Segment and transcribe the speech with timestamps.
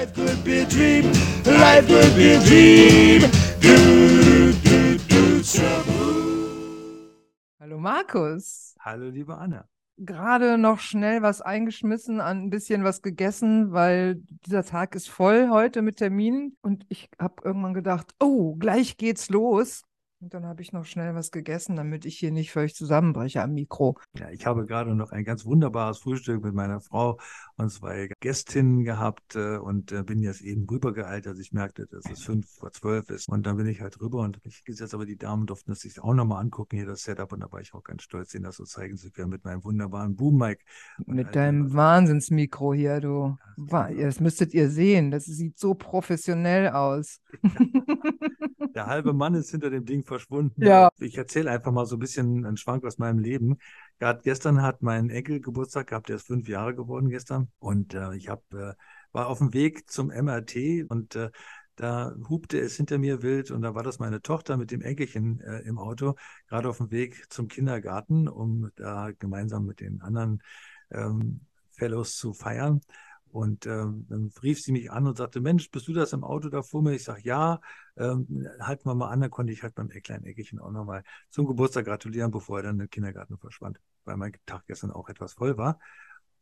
[0.00, 1.12] Life could be a dream.
[1.44, 3.20] Life could be a dream.
[3.60, 7.10] Do, do, do, shabu.
[7.60, 8.74] Hallo Markus.
[8.80, 9.68] Hallo, liebe Anna.
[9.98, 15.82] Gerade noch schnell was eingeschmissen, ein bisschen was gegessen, weil dieser Tag ist voll heute
[15.82, 16.56] mit Terminen.
[16.62, 19.82] Und ich habe irgendwann gedacht, oh, gleich geht's los.
[20.22, 23.54] Und dann habe ich noch schnell was gegessen, damit ich hier nicht völlig zusammenbreche am
[23.54, 23.96] Mikro.
[24.18, 27.18] Ja, ich habe gerade noch ein ganz wunderbares Frühstück mit meiner Frau
[27.56, 32.04] und zwei Gästinnen gehabt äh, und äh, bin jetzt eben rübergeeilt, als ich merkte, dass
[32.10, 33.30] es fünf vor zwölf ist.
[33.30, 35.98] Und dann bin ich halt rüber und ich gesetzt, aber die Damen durften es sich
[36.02, 37.32] auch nochmal angucken, hier das Setup.
[37.32, 39.64] Und da war ich auch ganz stolz, ihnen das so zeigen zu können mit meinem
[39.64, 40.58] wunderbaren Boom-Mic.
[41.06, 43.38] Mit all deinem Wahnsinnsmikro hier, du.
[43.56, 45.10] Das müsstet ihr sehen.
[45.10, 47.22] Das sieht so professionell aus.
[48.74, 50.62] Der halbe Mann ist hinter dem Ding verschwunden.
[50.62, 50.90] Ja.
[50.98, 53.58] Ich erzähle einfach mal so ein bisschen einen Schwank aus meinem Leben.
[53.98, 57.48] Gerade gestern hat mein Enkel Geburtstag gehabt, der ist fünf Jahre geworden gestern.
[57.58, 58.74] Und äh, ich hab, äh,
[59.12, 61.30] war auf dem Weg zum MRT und äh,
[61.76, 65.40] da hupte es hinter mir wild und da war das meine Tochter mit dem Enkelchen
[65.40, 66.16] äh, im Auto,
[66.48, 70.42] gerade auf dem Weg zum Kindergarten, um da gemeinsam mit den anderen
[70.90, 72.82] ähm, Fellows zu feiern.
[73.32, 76.48] Und ähm, dann rief sie mich an und sagte, Mensch, bist du das im Auto
[76.48, 76.94] da vor mir?
[76.94, 77.60] Ich sage, ja,
[77.96, 81.46] ähm, halten wir mal an, dann konnte ich halt beim kleinen Eckerchen auch nochmal zum
[81.46, 85.56] Geburtstag gratulieren, bevor er dann den Kindergarten verschwand, weil mein Tag gestern auch etwas voll
[85.56, 85.78] war.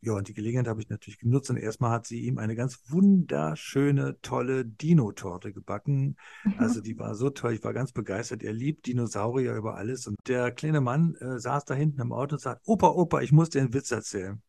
[0.01, 2.79] Ja, und die Gelegenheit habe ich natürlich genutzt und erstmal hat sie ihm eine ganz
[2.87, 6.15] wunderschöne, tolle Dino-Torte gebacken.
[6.57, 8.41] Also die war so toll, ich war ganz begeistert.
[8.41, 10.07] Er liebt Dinosaurier über alles.
[10.07, 13.33] Und der kleine Mann äh, saß da hinten im Auto und sagt, Opa, Opa, ich
[13.33, 14.41] muss dir einen Witz erzählen.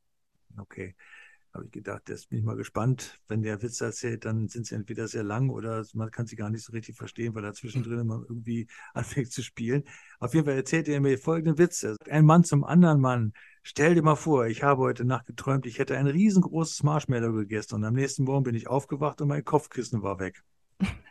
[0.56, 0.94] Okay,
[1.52, 3.18] habe ich gedacht, jetzt bin ich mal gespannt.
[3.28, 6.50] Wenn der Witz erzählt, dann sind sie entweder sehr lang oder man kann sie gar
[6.50, 9.84] nicht so richtig verstehen, weil er zwischendrin immer irgendwie anfängt zu spielen.
[10.20, 11.82] Auf jeden Fall erzählt er mir folgenden Witz.
[11.82, 13.32] Er sagt, ein Mann zum anderen Mann.
[13.62, 17.74] Stell dir mal vor, ich habe heute Nacht geträumt, ich hätte ein riesengroßes Marshmallow gegessen
[17.74, 20.42] und am nächsten Morgen bin ich aufgewacht und mein Kopfkissen war weg.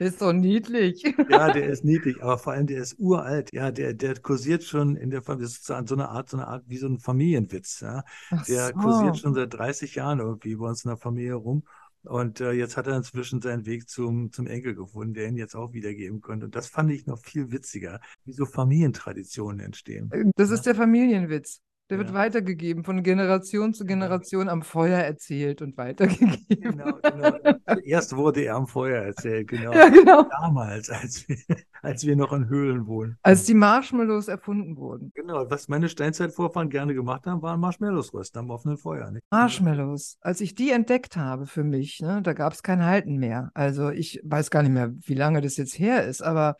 [0.00, 1.02] Ist so niedlich.
[1.28, 3.50] Ja, der ist niedlich, aber vor allem der ist uralt.
[3.52, 6.48] Ja, der, der kursiert schon in der Familie, das ist so eine Art, so eine
[6.48, 7.80] Art wie so ein Familienwitz.
[7.80, 8.02] Ja.
[8.30, 8.72] Ach Der so.
[8.72, 11.64] kursiert schon seit 30 Jahren irgendwie bei uns in der Familie rum.
[12.04, 15.54] Und äh, jetzt hat er inzwischen seinen Weg zum, zum Enkel gefunden, der ihn jetzt
[15.54, 16.46] auch wiedergeben konnte.
[16.46, 20.10] Und das fand ich noch viel witziger, wie so Familientraditionen entstehen.
[20.34, 21.60] Das ist der Familienwitz.
[21.90, 22.14] Der wird Ja.
[22.14, 26.46] weitergegeben, von Generation zu Generation am Feuer erzählt und weitergegeben.
[26.48, 27.36] Genau, genau.
[27.74, 29.72] Zuerst wurde er am Feuer erzählt, genau.
[29.74, 30.22] Ja, genau.
[30.40, 31.36] Damals, als wir,
[31.82, 33.18] als wir noch in Höhlen wohnen.
[33.22, 35.10] Als die Marshmallows erfunden wurden.
[35.14, 39.10] Genau, was meine Steinzeitvorfahren gerne gemacht haben, waren Marshmallows rösten am offenen Feuer.
[39.10, 39.24] Nicht?
[39.30, 40.16] Marshmallows.
[40.20, 43.50] Als ich die entdeckt habe für mich, ne, da gab es kein Halten mehr.
[43.54, 46.56] Also ich weiß gar nicht mehr, wie lange das jetzt her ist, aber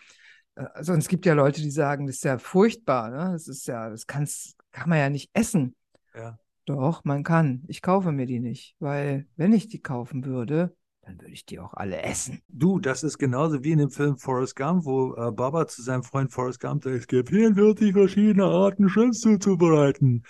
[0.57, 3.31] äh, also es gibt ja Leute, die sagen, das ist ja furchtbar, ne?
[3.33, 5.75] Das ist ja, das kann's, kann man ja nicht essen.
[6.15, 6.39] Ja.
[6.67, 7.65] Doch, man kann.
[7.69, 11.59] Ich kaufe mir die nicht, weil wenn ich die kaufen würde, dann würde ich die
[11.59, 12.43] auch alle essen.
[12.49, 16.03] Du, das ist genauso wie in dem Film Forrest Gump, wo äh, Baba zu seinem
[16.03, 20.23] Freund Forrest Gump sagt, es gibt 44 verschiedene Arten, Chips zuzubereiten.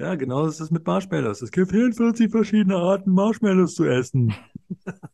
[0.00, 1.42] Ja, genau das ist es mit Marshmallows.
[1.42, 4.34] Es gibt 44 verschiedene Arten, Marshmallows zu essen.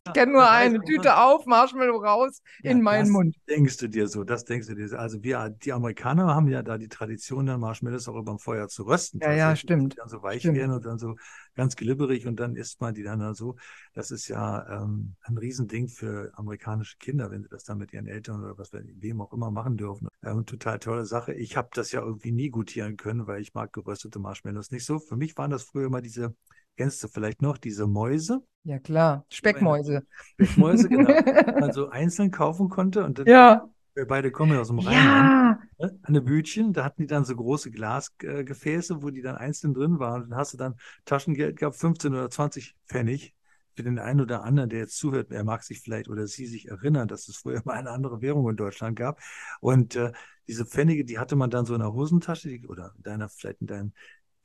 [0.05, 3.35] Ich kenne nur eine Tüte auf, Marshmallow raus, in Ja, meinen das Mund.
[3.49, 4.95] Denkst du dir so, das denkst du dir so.
[4.95, 8.69] Also wir, die Amerikaner haben ja da die Tradition, dann Marshmallows auch über dem Feuer
[8.69, 9.19] zu rösten.
[9.19, 9.93] Ja, ja, stimmt.
[9.93, 10.57] Die dann so weich Stimmt.
[10.57, 11.15] werden und dann so
[11.55, 13.55] ganz glibberig und dann isst man die dann, dann so.
[13.93, 18.07] Das ist ja ähm, ein Riesending für amerikanische Kinder, wenn sie das dann mit ihren
[18.07, 20.07] Eltern oder was wem auch immer machen dürfen.
[20.27, 21.33] Ähm, total tolle Sache.
[21.33, 24.99] Ich habe das ja irgendwie nie gutieren können, weil ich mag geröstete Marshmallows nicht so.
[24.99, 26.35] Für mich waren das früher immer diese,
[26.75, 29.25] kennst du vielleicht noch, diese Mäuse, Ja, klar.
[29.29, 30.05] Speckmäuse.
[30.33, 33.69] Speckmäuse, genau, die man so einzeln kaufen konnte und dann, Ja.
[33.95, 35.59] wir beide kommen ja aus dem Rheinland Ja.
[35.79, 39.73] ne, an der Bütchen, da hatten die dann so große Glasgefäße, wo die dann einzeln
[39.73, 40.23] drin waren.
[40.23, 43.33] Und dann hast du dann Taschengeld gehabt, 15 oder 20 Pfennig.
[43.77, 46.67] Für den einen oder anderen, der jetzt zuhört, er mag sich vielleicht oder sie sich
[46.67, 49.19] erinnern, dass es früher mal eine andere Währung in Deutschland gab.
[49.61, 50.11] Und äh,
[50.47, 53.61] diese Pfennige, die hatte man dann so in der Hosentasche die, oder in deiner, vielleicht
[53.61, 53.93] in deinem,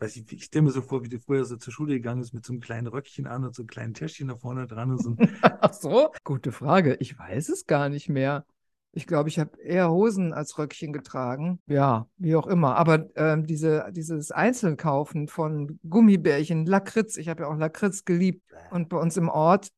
[0.01, 2.35] weiß ich, ich stelle mir so vor, wie du früher so zur Schule gegangen bist
[2.35, 5.03] mit so einem kleinen Röckchen an und so einem kleinen Täschchen da vorne dran und
[5.03, 6.13] so Ach so?
[6.25, 6.97] Gute Frage.
[7.01, 8.45] Ich weiß es gar nicht mehr.
[8.95, 11.61] Ich glaube, ich habe eher Hosen als Röckchen getragen.
[11.67, 12.77] Ja, wie auch immer.
[12.77, 18.43] Aber ähm, diese, dieses Einzelkaufen von Gummibärchen, Lakritz, ich habe ja auch Lakritz geliebt.
[18.71, 19.71] Und bei uns im Ort,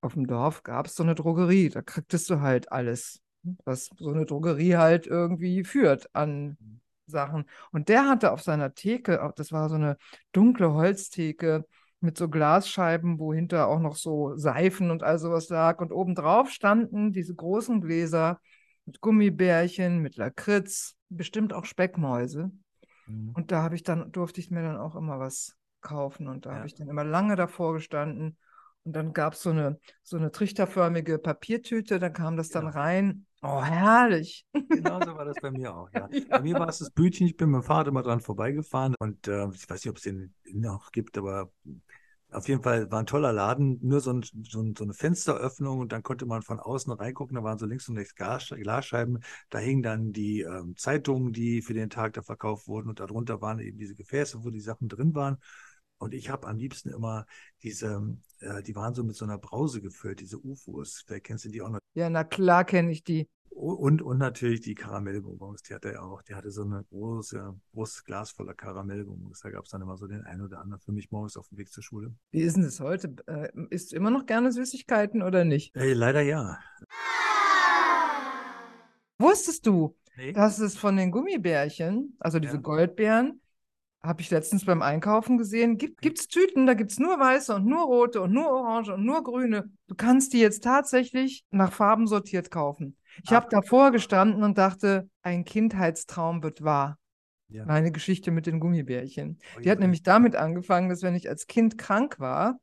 [0.00, 1.68] auf dem Dorf, gab es so eine Drogerie.
[1.68, 3.20] Da kriegtest du halt alles,
[3.64, 6.56] was so eine Drogerie halt irgendwie führt an
[7.06, 7.44] Sachen.
[7.70, 9.98] Und der hatte auf seiner Theke, auch- das war so eine
[10.32, 11.66] dunkle Holztheke,
[12.00, 15.80] mit so Glasscheiben, wo hinter auch noch so Seifen und all sowas lag.
[15.80, 18.40] Und obendrauf standen diese großen Gläser
[18.86, 22.50] mit Gummibärchen, mit Lakritz, bestimmt auch Speckmäuse.
[23.06, 23.34] Mhm.
[23.34, 26.28] Und da habe ich dann, durfte ich mir dann auch immer was kaufen.
[26.28, 26.56] Und da Ja.
[26.56, 28.36] habe ich dann immer lange davor gestanden
[28.84, 33.26] Und dann gab es so eine, so eine trichterförmige Papiertüte, da kam das dann rein.
[33.42, 34.46] Oh, herrlich.
[34.52, 36.08] Genau so war das bei mir auch, ja.
[36.10, 36.38] Ja.
[36.38, 39.28] Bei mir war es das Bütchen, ich bin mit dem Fahrrad immer dran vorbeigefahren und
[39.28, 41.50] äh, ich weiß nicht, ob es den noch gibt, aber
[42.34, 45.78] auf jeden Fall war ein toller Laden, nur so, ein, so, ein, so eine Fensteröffnung
[45.78, 49.20] und dann konnte man von außen reingucken, da waren so links und rechts Glas, Glasscheiben,
[49.50, 53.40] da hingen dann die ähm, Zeitungen, die für den Tag da verkauft wurden und darunter
[53.40, 55.38] waren eben diese Gefäße, wo die Sachen drin waren.
[55.98, 57.24] Und ich habe am liebsten immer
[57.62, 61.04] diese, äh, die waren so mit so einer Brause gefüllt, diese UFOs.
[61.06, 61.78] Vielleicht kennst du die auch noch.
[61.94, 63.28] Ja, na klar kenne ich die.
[63.54, 66.22] Und, und natürlich die Karamellbonbons, die hatte er auch.
[66.22, 69.40] Die hatte so eine große, großes Glas voller Karamellbonbons.
[69.40, 71.58] Da gab es dann immer so den einen oder anderen für mich morgens auf dem
[71.58, 72.12] Weg zur Schule.
[72.32, 73.14] Wie ist denn das heute?
[73.26, 75.74] Äh, isst du immer noch gerne Süßigkeiten oder nicht?
[75.76, 76.58] Ey, leider ja.
[79.18, 80.32] Wusstest du, Nee?
[80.32, 82.60] dass es von den Gummibärchen, also diese Ja.
[82.60, 83.40] Goldbeeren,
[84.02, 87.64] habe ich letztens beim Einkaufen gesehen, gibt es Tüten, da gibt es nur weiße und
[87.64, 89.70] nur rote und nur orange und nur grüne.
[89.86, 92.96] Du kannst die jetzt tatsächlich nach Farben sortiert kaufen.
[93.22, 96.98] Ich habe davor gestanden und dachte, ein Kindheitstraum wird wahr.
[97.48, 97.64] Ja.
[97.66, 99.38] Meine Geschichte mit den Gummibärchen.
[99.62, 102.58] Die hat nämlich damit angefangen, dass wenn ich als Kind krank war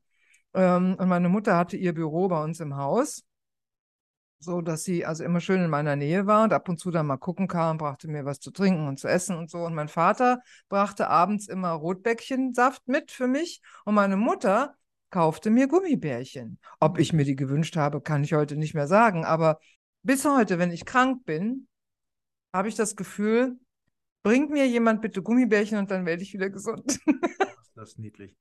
[0.53, 3.23] ähm, und meine Mutter hatte ihr Büro bei uns im Haus,
[4.39, 7.05] so dass sie also immer schön in meiner Nähe war und ab und zu dann
[7.05, 9.59] mal gucken kam, brachte mir was zu trinken und zu essen und so.
[9.59, 14.75] Und mein Vater brachte abends immer Rotbäckchensaft mit für mich und meine Mutter
[15.11, 16.57] kaufte mir Gummibärchen.
[16.79, 19.59] Ob ich mir die gewünscht habe, kann ich heute nicht mehr sagen, aber
[20.03, 21.67] bis heute, wenn ich krank bin,
[22.53, 23.57] habe ich das Gefühl,
[24.23, 26.99] bringt mir jemand bitte Gummibärchen und dann werde ich wieder gesund.
[27.73, 28.35] Das ist niedlich.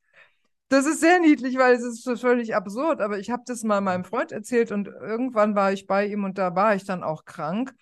[0.68, 3.80] Das ist sehr niedlich, weil es ist so völlig absurd, aber ich habe das mal
[3.80, 7.24] meinem Freund erzählt und irgendwann war ich bei ihm und da war ich dann auch
[7.24, 7.72] krank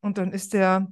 [0.00, 0.86] und dann ist der,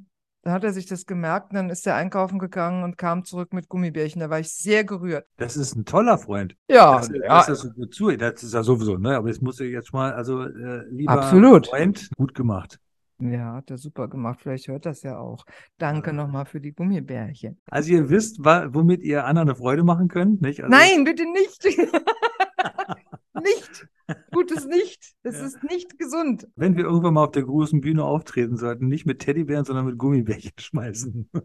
[0.46, 3.52] dann hat er sich das gemerkt und dann ist er einkaufen gegangen und kam zurück
[3.52, 4.20] mit Gummibärchen.
[4.20, 5.26] Da war ich sehr gerührt.
[5.38, 6.54] Das ist ein toller Freund.
[6.70, 8.16] Ja, Das, ja, das ist gut zu.
[8.16, 9.16] Das ist ja sowieso, ne?
[9.16, 11.66] Aber jetzt muss ich jetzt mal, also äh, lieber Absolut.
[11.66, 12.78] Freund, gut gemacht.
[13.18, 14.38] ja, hat er super gemacht.
[14.40, 15.44] Vielleicht hört das ja auch.
[15.78, 17.58] Danke nochmal für die Gummibärchen.
[17.68, 20.62] Also ihr wisst, womit ihr anderen eine Freude machen könnt, nicht?
[20.62, 21.64] Also, Nein, bitte nicht.
[23.34, 23.88] nicht.
[24.32, 25.14] Gutes nicht.
[25.22, 25.46] Es Ja.
[25.46, 26.46] ist nicht gesund.
[26.56, 29.98] Wenn wir irgendwann mal auf der großen Bühne auftreten sollten, nicht mit Teddybären, sondern mit
[29.98, 31.30] Gummibärchen schmeißen.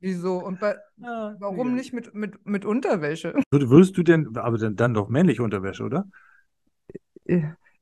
[0.00, 0.38] Wieso?
[0.38, 3.34] Und bei, warum nicht mit, mit, mit Unterwäsche?
[3.52, 6.06] Würd- Würdest du denn, aber dann, dann doch männliche Unterwäsche, oder?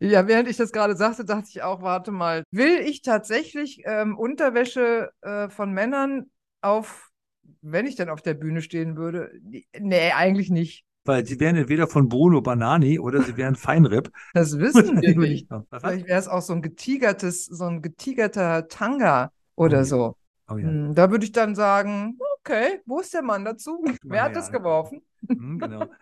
[0.01, 4.17] Ja, während ich das gerade sagte, dachte ich auch, warte mal, will ich tatsächlich ähm,
[4.17, 6.27] Unterwäsche äh, von Männern
[6.61, 7.09] auf,
[7.63, 9.33] wenn ich denn auf der Bühne stehen würde?
[9.79, 10.85] Nee, eigentlich nicht.
[11.09, 14.11] Weil sie wären entweder von Bruno Banani oder sie wären Feinripp.
[14.35, 15.49] Das wissen wir nicht.
[15.81, 19.85] Vielleicht wäre es auch so ein getigertes, so ein getigerter Tanga oder Oh ja.
[19.85, 20.17] so.
[20.51, 20.69] Oh ja.
[20.69, 23.83] Hm, Da würde ich dann sagen, okay, wo ist der Mann dazu?
[24.05, 24.35] Wer hat ja.
[24.35, 25.03] das geworfen?
[25.27, 25.87] Hm, genau.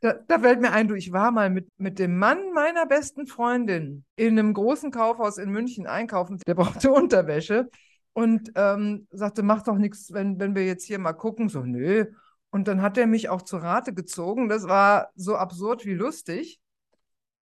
[0.00, 3.26] Da, da fällt mir ein, du, ich war mal mit, mit dem Mann meiner besten
[3.26, 6.38] Freundin in einem großen Kaufhaus in München einkaufen.
[6.46, 7.70] Der brauchte Unterwäsche
[8.12, 11.48] und ähm, sagte, mach doch nichts, wenn, wenn wir jetzt hier mal gucken.
[11.48, 12.04] So, nö.
[12.52, 14.48] Und dann hat er mich auch zur Rate gezogen.
[14.50, 16.60] Das war so absurd wie lustig,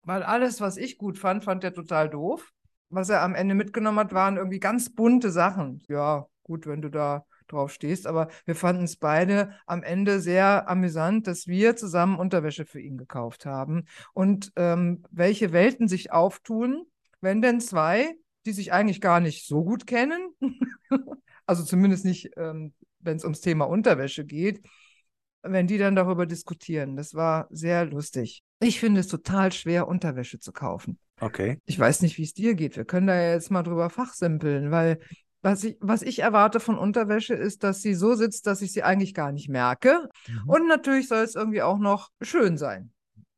[0.04, 2.52] weil alles, was ich gut fand, fand er total doof.
[2.90, 5.82] Was er am Ende mitgenommen hat, waren irgendwie ganz bunte Sachen.
[5.88, 10.68] Ja, gut, wenn du da drauf stehst, aber wir fanden es beide am Ende sehr
[10.68, 16.84] amüsant, dass wir zusammen Unterwäsche für ihn gekauft haben und ähm, welche Welten sich auftun,
[17.20, 18.14] wenn denn zwei,
[18.46, 20.30] die sich eigentlich gar nicht so gut kennen,
[21.46, 24.62] also zumindest nicht, ähm, wenn es ums Thema Unterwäsche geht,
[25.42, 26.96] wenn die dann darüber diskutieren.
[26.96, 28.42] Das war sehr lustig.
[28.60, 30.98] Ich finde es total schwer, Unterwäsche zu kaufen.
[31.20, 31.58] Okay.
[31.66, 32.76] Ich weiß nicht, wie es dir geht.
[32.76, 34.98] Wir können da ja jetzt mal drüber fachsimpeln, weil
[35.42, 38.82] was ich, was ich erwarte von Unterwäsche ist, dass sie so sitzt, dass ich sie
[38.82, 40.08] eigentlich gar nicht merke.
[40.28, 40.48] Mhm.
[40.48, 42.92] Und natürlich soll es irgendwie auch noch schön sein.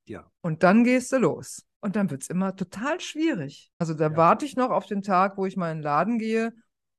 [0.06, 0.28] Ja.
[0.40, 1.64] Und dann gehst du los.
[1.80, 3.70] Und dann wird es immer total schwierig.
[3.78, 4.16] Also da Ja.
[4.16, 6.52] warte ich noch auf den Tag, wo ich mal in den Laden gehe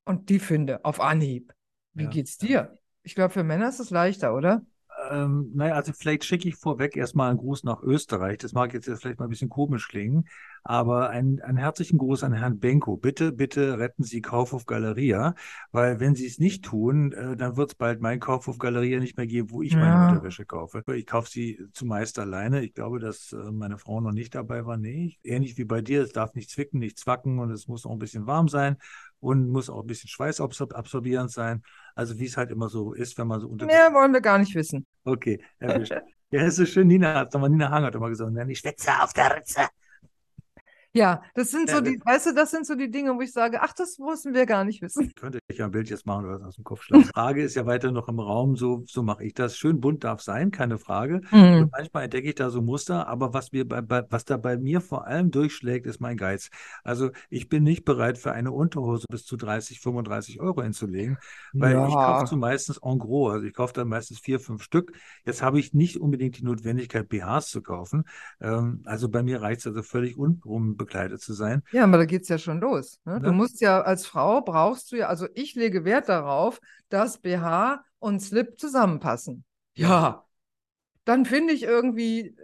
[0.05, 1.53] und die finde, auf Anhieb.
[1.93, 2.77] Wie Ja, geht's dir?
[3.03, 4.65] Ich glaube, für Männer ist es leichter, oder?
[5.13, 8.37] Ähm, naja, also vielleicht schicke ich vorweg erstmal einen Gruß nach Österreich.
[8.39, 10.25] Das mag jetzt vielleicht mal ein bisschen komisch klingen,
[10.63, 12.97] aber einen, einen herzlichen Gruß an Herrn Benko.
[12.97, 15.35] Bitte, bitte retten Sie Kaufhof Galeria,
[15.71, 19.17] weil wenn Sie es nicht tun, äh, dann wird es bald mein Kaufhof Galeria nicht
[19.17, 19.99] mehr geben, wo ich meine Ja.
[19.99, 20.83] Unterwäsche kaufe.
[20.95, 22.63] Ich kaufe sie zumeist alleine.
[22.63, 24.77] Ich glaube, dass äh, meine Frau noch nicht dabei war.
[24.77, 26.01] Nee, ähnlich wie bei dir.
[26.01, 28.77] Es darf nicht zwicken, nicht zwacken und es muss auch ein bisschen warm sein
[29.23, 31.63] und muss auch ein bisschen schweißabsorbierend sein.
[31.95, 34.37] Also wie es halt immer so ist, wenn man so unter Mehr wollen wir gar
[34.37, 34.85] nicht wissen.
[35.03, 35.93] Okay, erwischt.
[36.31, 36.87] Ja, ist so schön.
[36.87, 39.67] Nina hat nochmal, Nina Hang hat immer gesagt, ich schwätze auf der Ritze.
[40.95, 43.31] Ja, das sind so Ja, die, weißt du, das sind so die Dinge, wo ich
[43.31, 45.11] sage, ach, das mussten wir gar nicht wissen.
[45.15, 47.05] Könnte ich ja ein Bild jetzt machen oder was aus dem Kopf schlagen.
[47.05, 49.57] Frage ist ja weiter noch im Raum, so, so mache ich das.
[49.57, 51.21] Schön bunt darf sein, keine Frage.
[51.31, 51.63] Mhm.
[51.63, 54.57] Und manchmal entdecke ich da so Muster, aber was mir bei, bei, was da bei
[54.57, 56.49] mir vor allem durchschlägt, ist mein Geiz.
[56.83, 61.17] Also ich bin nicht bereit, für eine Unterhose bis zu 30, 35 Euro hinzulegen,
[61.53, 63.33] weil ich kaufe Ja, so meistens en gros.
[63.33, 64.93] Also ich kaufe dann meistens vier, fünf Stück.
[65.25, 68.03] Jetzt habe ich nicht unbedingt die Notwendigkeit, BHs zu kaufen.
[68.39, 71.63] Ähm, also bei mir reicht es also völlig untenrum bekleidet zu sein.
[71.71, 72.99] ja, aber da geht's ja schon los.
[73.05, 73.19] Ne?
[73.19, 73.31] Du Ne?
[73.31, 76.59] musst ja als Frau brauchst du ja, also ich lege Wert darauf,
[76.89, 79.43] dass BH und Slip zusammenpassen.
[79.75, 80.25] Ja,
[81.05, 82.35] dann finde ich irgendwie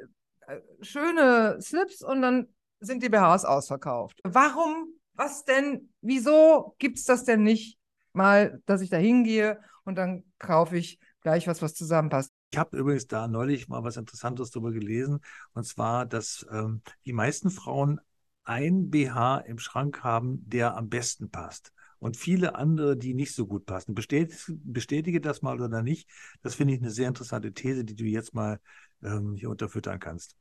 [0.48, 2.48] äh, schöne Slips und dann
[2.80, 4.20] sind die BHs ausverkauft.
[4.24, 4.94] Warum?
[5.14, 5.92] Was denn?
[6.02, 7.78] Wieso gibt's das denn nicht
[8.14, 12.32] mal, dass ich da hingehe und dann kaufe ich gleich was, was zusammenpasst?
[12.52, 15.20] Ich habe übrigens da neulich mal was Interessantes darüber gelesen,
[15.54, 18.00] und zwar, dass ähm, die meisten Frauen
[18.50, 21.72] ein BH im Schrank haben, der am besten passt.
[22.00, 23.94] Und viele andere, die nicht so gut passen.
[23.94, 26.10] Bestätige, bestätige das mal oder nicht.
[26.42, 28.60] Das finde ich eine sehr interessante These, die du jetzt mal
[29.04, 30.36] ähm, hier unterfüttern kannst.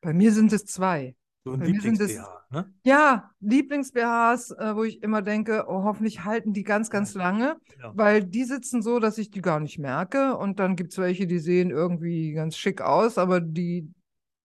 [0.00, 1.14] Bei mir sind es zwei.
[1.44, 2.72] So ein Lieblings-BH, ne?
[2.84, 7.92] Ja, Lieblings-BHs, äh, wo ich immer denke, oh, hoffentlich halten die ganz, ganz lange, Genau.
[7.94, 10.36] weil die sitzen so, dass ich die gar nicht merke.
[10.36, 13.88] Und dann gibt es welche, die sehen irgendwie ganz schick aus, aber die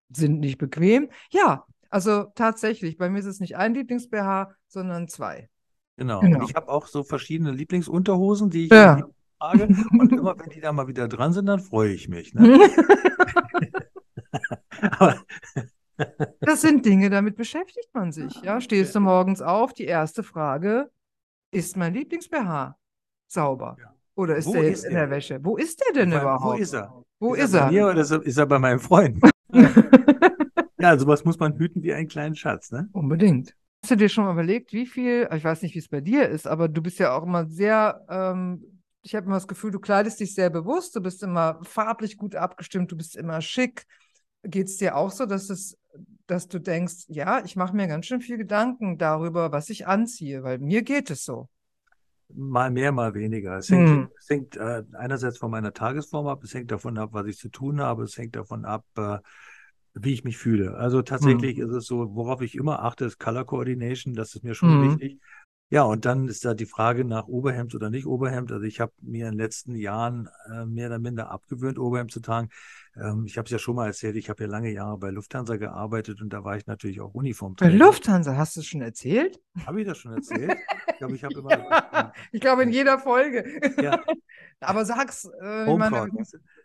[0.09, 1.09] sind nicht bequem.
[1.31, 5.49] Ja, also tatsächlich, bei mir ist es nicht ein Lieblings-BH, sondern zwei.
[5.97, 6.19] Genau.
[6.21, 6.39] Genau.
[6.41, 9.01] Und ich habe auch so verschiedene Lieblingsunterhosen, die ich Ja.
[9.39, 9.67] trage.
[9.99, 12.33] Und immer wenn die da mal wieder dran sind, dann freue ich mich.
[12.33, 12.59] Ne?
[14.81, 15.15] Aber
[16.41, 18.41] Das sind Dinge, damit beschäftigt man sich.
[18.41, 20.91] Ja, stehst du morgens auf, die erste Frage,
[21.51, 22.77] ist mein Lieblings-BH
[23.27, 23.77] sauber?
[23.79, 23.93] Ja.
[24.15, 25.01] Oder ist Wo der jetzt ist in er?
[25.07, 25.39] der Wäsche?
[25.43, 26.59] Wo ist der denn wo überhaupt?
[26.59, 27.03] ist er?
[27.19, 27.59] Wo ist ist er?
[27.61, 27.71] Bei er?
[27.71, 29.19] mir oder ist er, ist er bei meinem Freund?
[30.85, 32.87] Ja, sowas muss man hüten wie einen kleinen Schatz, ne?
[32.91, 33.55] Unbedingt.
[33.81, 36.29] Hast du dir schon mal überlegt, wie viel, ich weiß nicht, wie es bei dir
[36.29, 39.79] ist, aber du bist ja auch immer sehr, ähm, ich habe immer das Gefühl, du
[39.79, 43.87] kleidest dich sehr bewusst, du bist immer farblich gut abgestimmt, du bist immer schick.
[44.43, 45.75] Geht es dir auch so, dass es,
[46.27, 50.43] dass du denkst, ja, ich mache mir ganz schön viel Gedanken darüber, was ich anziehe,
[50.43, 51.49] weil mir geht es so.
[52.29, 53.57] Mal mehr, mal weniger.
[53.57, 54.07] Es hängt, Hm.
[54.19, 57.49] es hängt äh, einerseits von meiner Tagesform ab, es hängt davon ab, was ich zu
[57.49, 59.17] tun habe, es hängt davon ab, äh,
[59.95, 60.75] wie ich mich fühle.
[60.77, 64.53] Also tatsächlich ist es so, worauf ich immer achte, ist Color Coordination, das ist mir
[64.55, 64.81] schon Mhm.
[64.81, 65.19] wichtig.
[65.71, 68.51] Ja, und dann ist da die Frage nach Oberhemd oder nicht Oberhemd.
[68.51, 72.19] Also ich habe mir in den letzten Jahren äh, mehr oder minder abgewöhnt, Oberhemd zu
[72.19, 72.49] tragen.
[72.95, 75.57] Ähm, ich habe es ja schon mal erzählt, ich habe ja lange Jahre bei Lufthansa
[75.57, 77.77] gearbeitet und da war ich natürlich auch Bei Uniformträger.
[77.77, 79.39] Lufthansa, hast du es schon erzählt?
[79.65, 80.55] Habe ich das schon erzählt?
[80.91, 81.49] Ich glaube, ich habe immer.
[82.31, 83.43] Ich glaube, in jeder Folge.
[83.81, 84.03] Ja,
[84.59, 86.11] Aber sag's, äh, ich meine,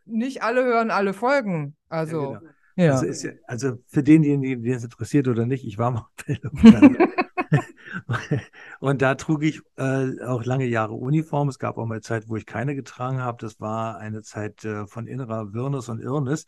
[0.05, 1.77] nicht alle hören alle Folgen.
[1.89, 2.51] Also, Ja, genau.
[2.81, 2.93] Ja.
[2.93, 6.07] Also, ist also für denjenigen, den es interessiert oder nicht, ich war mal.
[8.81, 11.49] Und da trug ich äh, auch lange Jahre Uniform.
[11.49, 13.39] Es gab auch mal Zeit, wo ich keine getragen habe.
[13.41, 16.47] Das war eine Zeit äh, von innerer Wirrnis und Irrnis.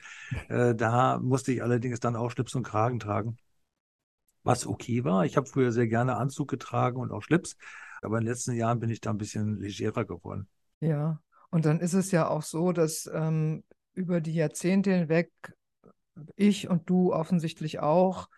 [0.49, 3.37] Äh, da musste ich allerdings dann auch Schlips und Kragen tragen,
[4.43, 5.25] was okay war.
[5.25, 7.57] Ich habe früher sehr gerne Anzug getragen und auch Schlips.
[8.03, 10.49] Aber in den letzten Jahren bin ich da ein bisschen legerer geworden.
[10.81, 11.21] Ja,
[11.51, 13.63] und dann ist es ja auch so, dass ähm,
[13.95, 15.31] über die Jahrzehnte hinweg,
[16.37, 18.29] ich und du offensichtlich auch,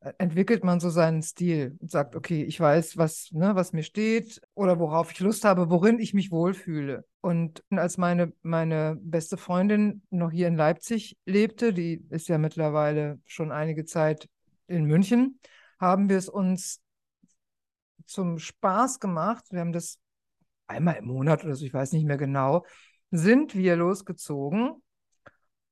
[0.00, 3.82] äh, entwickelt man so seinen Stil und sagt, okay, ich weiß, was, ne, was mir
[3.82, 7.04] steht oder worauf ich Lust habe, worin ich mich wohlfühle.
[7.20, 13.20] Und als meine, meine beste Freundin noch hier in Leipzig lebte, die ist ja mittlerweile
[13.26, 14.28] schon einige Zeit
[14.66, 15.38] in München,
[15.78, 16.80] haben wir es uns
[18.06, 19.44] zum Spaß gemacht.
[19.50, 19.98] Wir haben das
[20.66, 22.64] einmal im Monat oder so, ich weiß nicht mehr genau,
[23.10, 24.82] sind wir losgezogen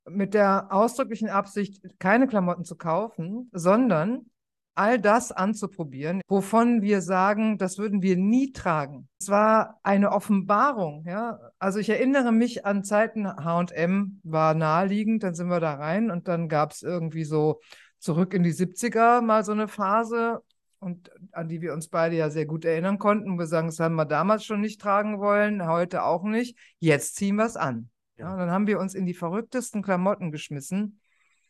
[0.09, 4.26] mit der ausdrücklichen Absicht, keine Klamotten zu kaufen, sondern
[4.75, 9.09] all das anzuprobieren, wovon wir sagen, das würden wir nie tragen.
[9.21, 11.38] Es war eine Offenbarung, ja.
[11.59, 16.28] Also ich erinnere mich an Zeiten, H&M war naheliegend, dann sind wir da rein und
[16.28, 17.61] dann gab es irgendwie so
[17.99, 20.40] zurück in die 70er mal so eine Phase
[20.78, 23.38] und an die wir uns beide ja sehr gut erinnern konnten.
[23.38, 26.57] Wir sagen, das haben wir damals schon nicht tragen wollen, heute auch nicht.
[26.78, 27.90] Jetzt ziehen wir es an.
[28.20, 28.32] Ja.
[28.32, 31.00] Und dann haben wir uns in die verrücktesten Klamotten geschmissen.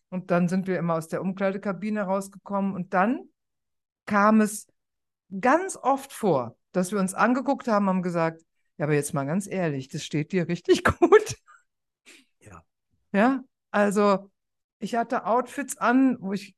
[0.08, 2.74] Und dann sind wir immer aus der Umkleidekabine rausgekommen.
[2.74, 3.28] Und dann
[4.06, 4.66] kam es
[5.40, 8.42] ganz oft vor, dass wir uns angeguckt haben, haben gesagt,
[8.76, 11.36] ja, aber jetzt mal ganz ehrlich, das steht dir richtig gut.
[12.40, 12.64] Ja.
[13.12, 14.30] Ja, also
[14.78, 16.56] ich hatte Outfits an, wo ich,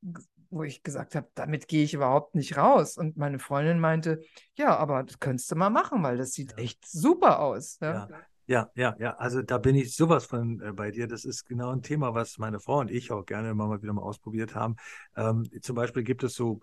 [0.51, 2.97] wo ich gesagt habe, damit gehe ich überhaupt nicht raus.
[2.97, 4.21] Und meine Freundin meinte,
[4.55, 6.59] ja, aber das könntest du mal machen, weil das sieht Ja.
[6.59, 7.79] echt super aus.
[7.81, 8.09] Ja.
[8.09, 8.21] Ja.
[8.47, 11.07] Ja, ja, ja, also da bin ich sowas von äh, bei dir.
[11.07, 13.93] Das ist genau ein Thema, was meine Frau und ich auch gerne immer mal wieder
[13.93, 14.77] mal ausprobiert haben.
[15.17, 16.61] Ähm, zum Beispiel gibt es so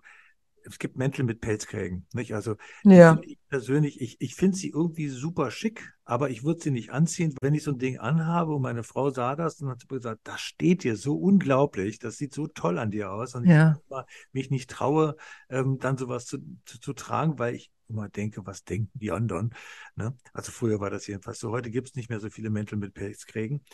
[0.70, 2.34] es gibt Mäntel mit Pelzkrägen, nicht?
[2.34, 3.20] Also Ja.
[3.22, 7.34] ich persönlich, ich, ich finde sie irgendwie super schick, aber ich würde sie nicht anziehen.
[7.40, 10.40] Wenn ich so ein Ding anhabe und meine Frau sah das und hat gesagt, das
[10.40, 13.76] steht dir so unglaublich, das sieht so toll an dir aus und Ja.
[13.76, 15.16] ich immer mich nicht traue,
[15.48, 19.54] ähm, dann sowas zu, zu, zu tragen, weil ich immer denke, was denken die anderen?
[19.96, 20.14] Ne?
[20.32, 21.50] Also früher war das jedenfalls so.
[21.50, 23.64] Heute gibt es nicht mehr so viele Mäntel mit Pelzkrägen.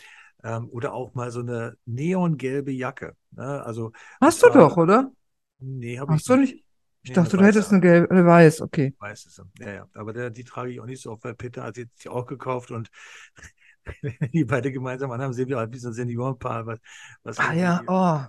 [0.43, 3.15] Ähm, oder auch mal so eine neongelbe Jacke.
[3.31, 3.63] Ne?
[3.63, 5.11] Also Hast du doch, oder?
[5.59, 6.63] Nee, habe ich du nicht?
[7.07, 8.93] Ich Nee, dachte, du hättest eine gelbe, eine weiß, okay.
[8.99, 9.41] Weiß es.
[9.59, 9.89] Ja, ja.
[9.93, 12.25] Aber der, die trage ich auch nicht so oft, weil Peter hat sie sich auch
[12.25, 12.89] gekauft und
[14.33, 16.65] die beide gemeinsam anhaben, sehen wir halt wie so ein Seniorenpaar.
[16.65, 16.79] Was,
[17.23, 18.19] was Ah ja, oh.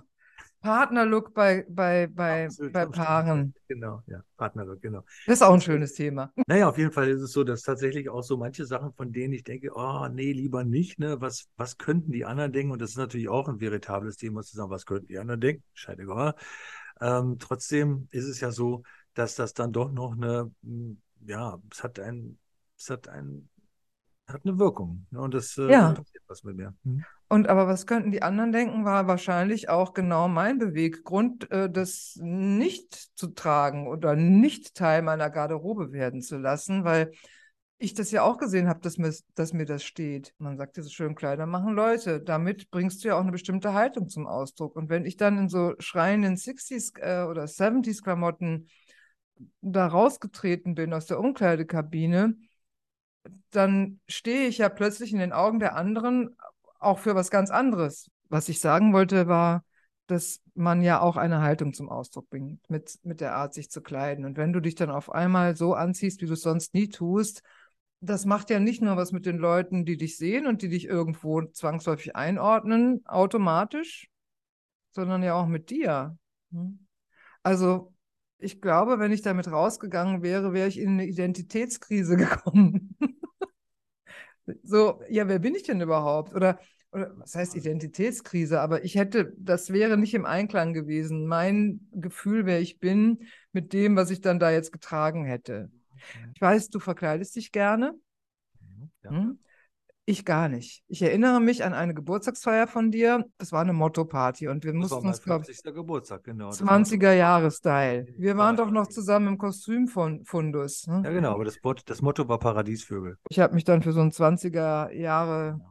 [0.61, 3.53] Partnerlook bei, bei, bei, absolut bei Paaren.
[3.55, 3.67] ist.
[3.67, 5.03] Genau, ja, Partnerlook, genau.
[5.25, 6.33] Das ist auch ein schönes Thema.
[6.47, 9.33] Naja, auf jeden Fall ist es so, dass tatsächlich auch so manche Sachen, von denen
[9.33, 11.21] ich denke, oh, nee, lieber nicht, ne?
[11.21, 12.71] Was, was könnten die anderen denken?
[12.71, 15.63] Und das ist natürlich auch ein veritables Thema zu sagen, was könnten die anderen denken?
[15.73, 16.35] Scheißegal.
[17.01, 21.83] Ähm, trotzdem ist es ja so, dass das dann doch noch eine, mh, ja, es
[21.83, 22.39] hat ein,
[22.77, 23.49] es hat ein,
[24.27, 25.07] hat eine Wirkung.
[25.11, 25.21] Ne?
[25.21, 25.93] Und das äh, Ja.
[25.93, 26.75] passiert was mit mir.
[26.85, 27.05] Hm?
[27.27, 32.17] Und aber was könnten die anderen denken, war wahrscheinlich auch genau mein Beweggrund, äh, das
[32.21, 37.11] nicht zu tragen oder nicht Teil meiner Garderobe werden zu lassen, weil
[37.79, 40.33] ich das ja auch gesehen habe, dass mir, dass mir das steht.
[40.37, 42.19] Man sagt ja so schön, Kleider machen Leute.
[42.19, 44.75] Damit bringst du ja auch eine bestimmte Haltung zum Ausdruck.
[44.75, 48.67] Und wenn ich dann in so schreienden 60s äh, oder 70s Klamotten
[49.61, 52.35] da rausgetreten bin aus der Umkleidekabine,
[53.51, 56.35] dann stehe ich ja plötzlich in den Augen der anderen
[56.79, 58.11] auch für was ganz anderes.
[58.27, 59.63] Was ich sagen wollte, war,
[60.07, 63.81] dass man ja auch eine Haltung zum Ausdruck bringt, mit, mit der Art, sich zu
[63.81, 64.25] kleiden.
[64.25, 67.41] Und wenn du dich dann auf einmal so anziehst, wie du es sonst nie tust,
[68.01, 70.85] das macht ja nicht nur was mit den Leuten, die dich sehen und die dich
[70.85, 74.09] irgendwo zwangsläufig einordnen, automatisch,
[74.91, 76.17] sondern ja auch mit dir.
[76.51, 76.87] Hm?
[77.43, 77.93] Also,
[78.37, 82.95] ich glaube, wenn ich damit rausgegangen wäre, wäre ich in eine Identitätskrise gekommen.
[84.63, 86.33] So, ja, wer bin ich denn überhaupt?
[86.33, 86.59] Oder,
[86.91, 88.61] oder was heißt Identitätskrise?
[88.61, 91.27] Aber ich hätte, das wäre nicht im Einklang gewesen.
[91.27, 95.69] Mein Gefühl, wer ich bin, mit dem, was ich dann da jetzt getragen hätte.
[96.33, 97.93] Ich weiß, du verkleidest dich gerne.
[99.03, 99.11] Ja.
[99.11, 99.39] Hm?
[100.05, 100.83] Ich gar nicht.
[100.87, 103.25] Ich erinnere mich an eine Geburtstagsfeier von dir.
[103.37, 105.71] Das war eine Motto-Party und wir Das mussten uns, glaube ich, 50.
[105.71, 106.47] Geburtstag, genau.
[106.47, 108.07] Das 20er Jahre Style.
[108.17, 110.87] Wir waren doch noch zusammen im Kostümfundus.
[110.87, 111.03] Ne?
[111.05, 113.17] Ja, genau, aber das, Motto- das Motto war Paradiesvögel.
[113.29, 115.61] Ich habe mich dann für so ein 20er Jahre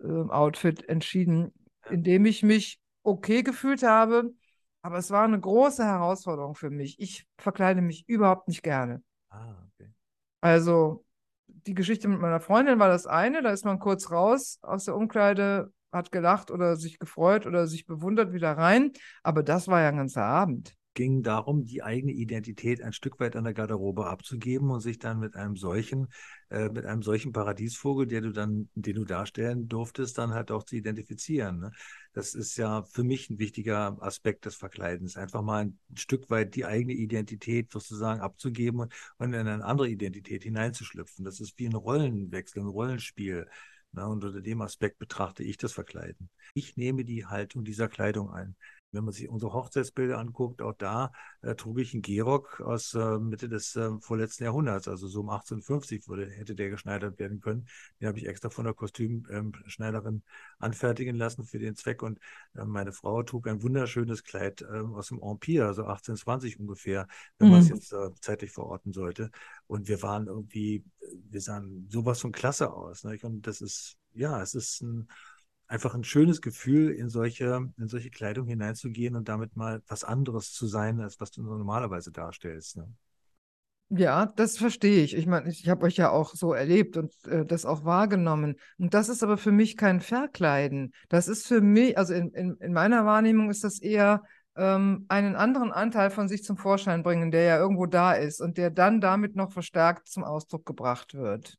[0.00, 1.52] ähm, Outfit entschieden,
[1.90, 4.30] in dem ich mich okay gefühlt habe.
[4.82, 7.00] Aber es war eine große Herausforderung für mich.
[7.00, 9.02] Ich verkleide mich überhaupt nicht gerne.
[9.30, 9.56] Ah.
[10.40, 11.04] Also
[11.46, 14.96] die Geschichte mit meiner Freundin war das eine, da ist man kurz raus aus der
[14.96, 18.92] Umkleide, hat gelacht oder sich gefreut oder sich bewundert wieder rein.
[19.22, 20.74] Aber das war ja ein ganzer Abend.
[20.94, 25.20] Ging darum, die eigene Identität ein Stück weit an der Garderobe abzugeben und sich dann
[25.20, 26.08] mit einem solchen,
[26.50, 30.64] äh, mit einem solchen Paradiesvogel, der du dann, den du darstellen durftest, dann halt auch
[30.64, 31.60] zu identifizieren.
[31.60, 31.72] Ne?
[32.12, 36.56] Das ist ja für mich ein wichtiger Aspekt des Verkleidens, einfach mal ein Stück weit
[36.56, 41.24] die eigene Identität sozusagen abzugeben und, in eine andere Identität hineinzuschlüpfen.
[41.24, 43.46] Das ist wie ein Rollenwechsel, ein Rollenspiel.
[43.92, 44.06] Ne?
[44.06, 46.28] Und unter dem Aspekt betrachte ich das Verkleiden.
[46.54, 48.56] Ich nehme die Haltung dieser Kleidung ein.
[48.90, 53.18] Wenn man sich unsere Hochzeitsbilder anguckt, auch da äh, trug ich einen Gehrock aus äh,
[53.18, 57.66] Mitte des äh, vorletzten Jahrhunderts, also so um 1850 wurde, hätte der geschneidert werden können.
[58.00, 60.22] Den habe ich extra von der Kostümschneiderin
[60.58, 62.02] anfertigen lassen für den Zweck.
[62.02, 62.18] Und
[62.54, 67.06] äh, meine Frau trug ein wunderschönes Kleid äh, aus dem Empire, also 1820 ungefähr,
[67.38, 67.74] wenn man es Mhm.
[67.74, 69.30] jetzt äh, zeitlich verorten sollte.
[69.66, 70.84] Und wir waren irgendwie,
[71.30, 73.04] wir sahen sowas von klasse aus.
[73.04, 73.18] Ne?
[73.22, 75.08] Und das ist, ja, es ist ein
[75.68, 80.52] einfach ein schönes Gefühl, in solche, in solche Kleidung hineinzugehen und damit mal was anderes
[80.52, 82.78] zu sein, als was du normalerweise darstellst.
[82.78, 82.88] Ne?
[83.90, 85.14] Ja, das verstehe ich.
[85.14, 88.56] Ich meine, ich habe euch ja auch so erlebt und äh, das auch wahrgenommen.
[88.78, 90.92] Und das ist aber für mich kein Verkleiden.
[91.08, 94.24] Das ist für mich, also in, in, in meiner Wahrnehmung ist das eher
[94.56, 98.58] ähm, einen anderen Anteil von sich zum Vorschein bringen, der ja irgendwo da ist und
[98.58, 101.58] der dann damit noch verstärkt zum Ausdruck gebracht wird.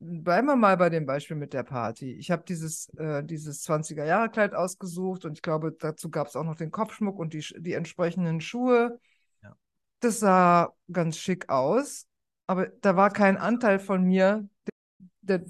[0.00, 2.12] Bleiben wir mal bei dem Beispiel mit der Party.
[2.12, 6.54] Ich habe dieses, äh, dieses 20er-Jahre-Kleid ausgesucht und ich glaube, dazu gab es auch noch
[6.54, 9.00] den Kopfschmuck und die, die entsprechenden Schuhe.
[9.42, 9.56] Ja.
[9.98, 12.06] Das sah ganz schick aus,
[12.46, 14.48] aber da war kein Anteil von mir,
[15.22, 15.46] der, der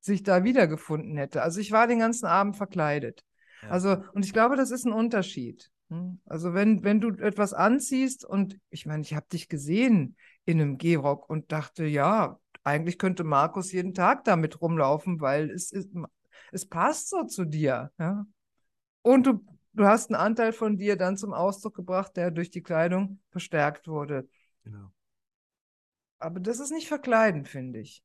[0.00, 1.42] sich da wiedergefunden hätte.
[1.42, 3.22] Also ich war den ganzen Abend verkleidet.
[3.62, 3.68] Ja.
[3.68, 5.70] Also, und ich glaube, das ist ein Unterschied.
[5.90, 6.20] Hm?
[6.24, 10.78] Also wenn, wenn du etwas anziehst und ich meine, ich habe dich gesehen in einem
[10.78, 15.90] Gehrock und dachte, ja, eigentlich könnte Markus jeden Tag damit rumlaufen, weil es ist,
[16.52, 17.90] es passt so zu dir.
[17.98, 18.26] Ja?
[19.02, 22.62] Und du, du hast einen Anteil von dir dann zum Ausdruck gebracht, der durch die
[22.62, 24.28] Kleidung verstärkt wurde.
[24.64, 24.92] Genau.
[26.18, 28.02] Aber das ist nicht verkleiden, finde ich.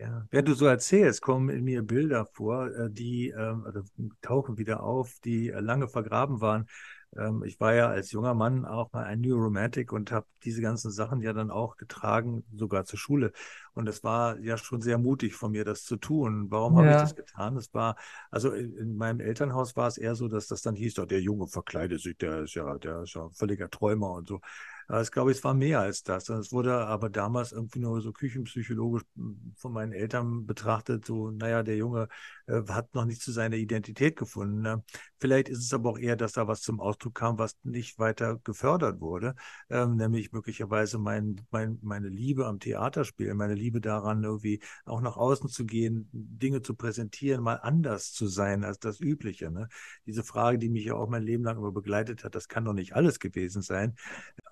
[0.00, 3.82] Ja, während du so erzählst, kommen in mir Bilder vor, äh, die ähm, also
[4.22, 6.68] tauchen wieder auf, die äh, lange vergraben waren.
[7.16, 10.62] Ähm, ich war ja als junger Mann auch mal ein New Romantic und habe diese
[10.62, 13.32] ganzen Sachen ja dann auch getragen, sogar zur Schule.
[13.78, 16.50] Und es war ja schon sehr mutig von mir, das zu tun.
[16.50, 17.02] Warum habe ich Ja.
[17.02, 17.54] das getan?
[17.54, 17.96] Das war,
[18.30, 21.20] also in, in meinem Elternhaus war es eher so, dass das dann hieß, doch, der
[21.20, 24.40] Junge verkleidet sich, der ist ja, der ist ja ein völliger Träumer und so.
[24.88, 26.28] Aber ich glaube, es war mehr als das.
[26.30, 31.62] Es wurde aber damals irgendwie nur so küchenpsychologisch hm, von meinen Eltern betrachtet, so, naja,
[31.62, 32.08] der Junge
[32.46, 34.62] äh, hat noch nicht zu seiner Identität gefunden.
[34.62, 34.82] Ne?
[35.20, 38.38] Vielleicht ist es aber auch eher, dass da was zum Ausdruck kam, was nicht weiter
[38.44, 39.34] gefördert wurde,
[39.68, 45.16] ähm, nämlich möglicherweise mein, mein, meine Liebe am Theaterspielen, meine Liebe daran, irgendwie auch nach
[45.16, 49.50] außen zu gehen, Dinge zu präsentieren, mal anders zu sein als das Übliche.
[49.50, 49.68] Ne?
[50.06, 52.72] Diese Frage, die mich ja auch mein Leben lang immer begleitet hat, das kann doch
[52.72, 53.94] nicht alles gewesen sein,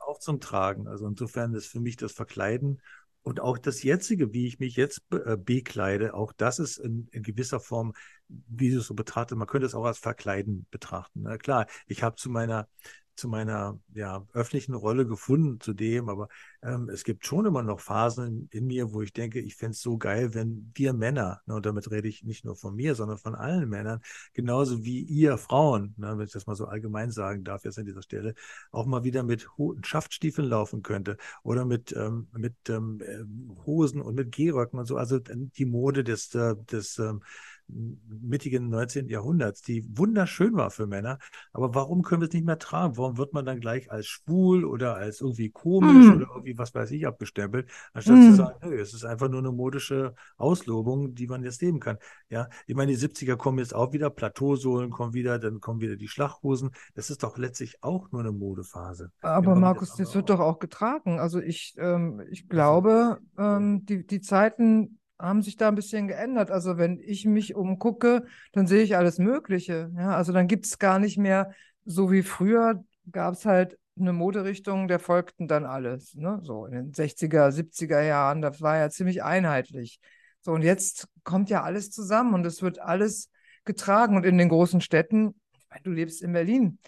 [0.06, 0.86] auch zum Tragen.
[0.88, 2.80] Also insofern ist für mich das Verkleiden
[3.26, 7.08] und auch das jetzige, wie ich mich jetzt be äh, bekleide, auch das ist in,
[7.10, 7.92] in gewisser Form,
[8.28, 11.22] wie du es so betrachtet, man könnte es auch als Verkleiden betrachten.
[11.22, 12.68] Na klar, ich habe zu meiner
[13.16, 16.28] zu meiner ja, öffentlichen Rolle gefunden zudem, aber
[16.62, 19.72] ähm, es gibt schon immer noch Phasen in, in mir, wo ich denke, ich fände
[19.72, 22.94] es so geil, wenn wir Männer, ne, und damit rede ich nicht nur von mir,
[22.94, 24.00] sondern von allen Männern,
[24.34, 27.86] genauso wie ihr Frauen, ne, wenn ich das mal so allgemein sagen darf jetzt an
[27.86, 28.34] dieser Stelle,
[28.70, 33.24] auch mal wieder mit Ho Schaftstiefeln laufen könnte oder mit, ähm, mit ähm, äh,
[33.66, 34.96] Hosen und mit Gehröcken und so.
[34.96, 37.22] Also die Mode des, äh, des ähm,
[37.68, 39.08] mittigen 19.
[39.08, 41.18] Jahrhunderts, die wunderschön war für Männer.
[41.52, 42.96] Aber warum können wir es nicht mehr tragen?
[42.96, 46.16] Warum wird man dann gleich als schwul oder als irgendwie komisch Mm.
[46.16, 48.30] oder irgendwie was weiß ich abgestempelt, anstatt Mm.
[48.30, 51.98] zu sagen, nö, es ist einfach nur eine modische Auslobung, die man jetzt leben kann.
[52.28, 55.96] Ja, ich meine, die 70er kommen jetzt auch wieder, Plateausohlen kommen wieder, dann kommen wieder
[55.96, 56.70] die Schlachhosen.
[56.94, 59.10] Das ist doch letztlich auch nur eine Modephase.
[59.22, 61.18] Aber wie Markus, das wird doch auch getragen.
[61.18, 66.50] Also ich, ähm, ich glaube, ähm, die, die Zeiten haben sich da ein bisschen geändert.
[66.50, 69.90] Also wenn ich mich umgucke, dann sehe ich alles Mögliche.
[69.96, 71.52] Ja, also dann gibt es gar nicht mehr,
[71.84, 76.14] so wie früher, gab es halt eine Moderichtung, der folgten dann alles.
[76.14, 76.40] Ne?
[76.42, 80.00] So in den 60er, 70er Jahren, das war ja ziemlich einheitlich.
[80.40, 83.30] So, und jetzt kommt ja alles zusammen und es wird alles
[83.64, 84.16] getragen.
[84.16, 85.34] Und in den großen Städten,
[85.82, 86.78] du lebst in Berlin,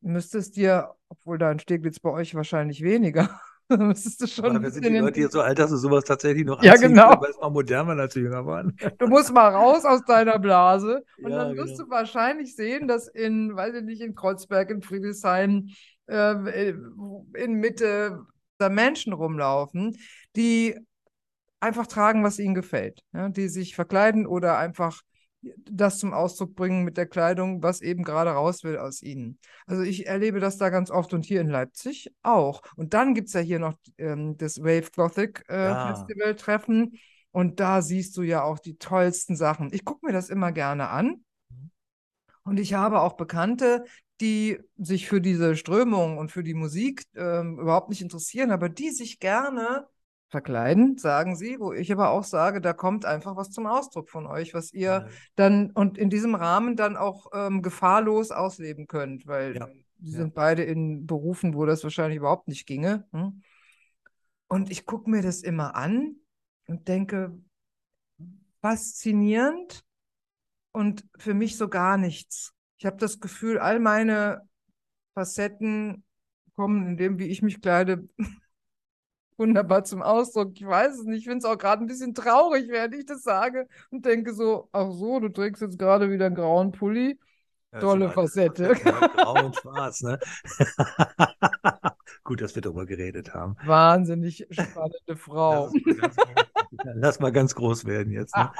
[0.00, 3.40] müsstest dir, obwohl da in Steglitz bei euch wahrscheinlich weniger,
[3.78, 6.62] müsstest du schon Aber sind die Leute hier so alt, dass du sowas tatsächlich noch
[6.62, 7.20] Ja, genau.
[7.20, 8.76] weil es mal modern war, als jünger waren.
[8.98, 11.84] Du musst mal raus aus deiner Blase und Ja, dann wirst genau.
[11.84, 15.70] du wahrscheinlich sehen, dass in, weiß ich nicht, in Kreuzberg, in Friedrichshain,
[16.06, 16.70] äh,
[17.34, 18.20] in Mitte
[18.58, 19.96] da Menschen rumlaufen,
[20.36, 20.78] die
[21.60, 23.02] einfach tragen, was ihnen gefällt.
[23.12, 25.00] Ja, die sich verkleiden oder einfach
[25.70, 29.38] das zum Ausdruck bringen mit der Kleidung, was eben gerade raus will aus ihnen.
[29.66, 32.62] Also ich erlebe das da ganz oft und hier in Leipzig auch.
[32.76, 35.94] Und dann gibt es ja hier noch ähm, das Wave Gothic äh, Ja.
[35.94, 36.98] Festival-Treffen.
[37.30, 39.70] Und da siehst du ja auch die tollsten Sachen.
[39.72, 41.24] Ich gucke mir das immer gerne an.
[42.44, 43.84] Und ich habe auch Bekannte,
[44.20, 48.90] die sich für diese Strömung und für die Musik ähm, überhaupt nicht interessieren, aber die
[48.90, 49.86] sich gerne
[50.34, 54.26] verkleiden, sagen sie, wo ich aber auch sage, da kommt einfach was zum Ausdruck von
[54.26, 55.06] euch, was ihr Ja.
[55.36, 59.68] dann und in diesem Rahmen dann auch ähm, gefahrlos ausleben könnt, weil Ja.
[60.02, 60.18] sie Ja.
[60.18, 63.06] sind beide in Berufen, wo das wahrscheinlich überhaupt nicht ginge.
[63.12, 63.42] Hm?
[64.48, 66.16] Und ich gucke mir das immer an
[66.66, 67.38] und denke,
[68.60, 69.84] faszinierend
[70.72, 72.52] und für mich so gar nichts.
[72.78, 74.40] Ich habe das Gefühl, all meine
[75.14, 76.04] Facetten
[76.56, 78.08] kommen in dem, wie ich mich kleide,
[79.36, 80.52] wunderbar zum Ausdruck.
[80.54, 81.20] Ich weiß es nicht.
[81.20, 84.68] Ich finde es auch gerade ein bisschen traurig, während ich das sage und denke so,
[84.72, 87.18] ach so, du trägst jetzt gerade wieder einen grauen Pulli.
[87.72, 88.68] Ja, Tolle Facette.
[89.16, 90.18] Grau und schwarz, ne?
[92.24, 93.56] Gut, dass wir darüber geredet haben.
[93.66, 95.70] Wahnsinnig spannende Frau.
[95.74, 96.56] Lass, mal ganz,
[96.94, 98.34] lass mal ganz groß werden jetzt.
[98.36, 98.50] Ne?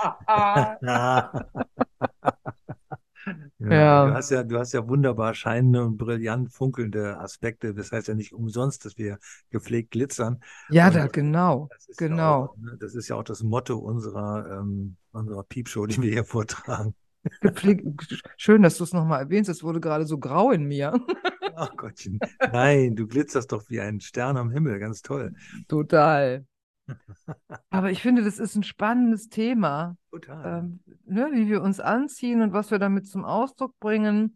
[3.59, 3.71] Ja.
[3.71, 4.07] Ja.
[4.07, 7.75] Du hast ja, du hast ja wunderbar scheinende und brillant funkelnde Aspekte.
[7.75, 9.19] Das heißt ja nicht umsonst, dass wir
[9.51, 10.41] gepflegt glitzern.
[10.71, 11.69] Ja, Und da genau.
[11.73, 12.17] Das ist Genau.
[12.17, 16.11] Ja auch, ne, das ist ja auch das Motto unserer, ähm, unserer Piepshow, die wir
[16.11, 16.95] hier vortragen.
[17.41, 18.23] Gepflegt.
[18.37, 19.49] Schön, dass du es nochmal erwähnst.
[19.49, 20.93] Es wurde gerade so grau in mir.
[21.57, 22.19] Ach Gottchen.
[22.53, 24.79] Nein, du glitzerst doch wie ein Stern am Himmel.
[24.79, 25.33] Ganz toll.
[25.69, 26.45] Total.
[27.71, 30.59] Aber ich finde, das ist ein spannendes Thema, Total.
[30.59, 30.81] ähm,
[31.15, 34.35] ne, wie wir uns anziehen und was wir damit zum Ausdruck bringen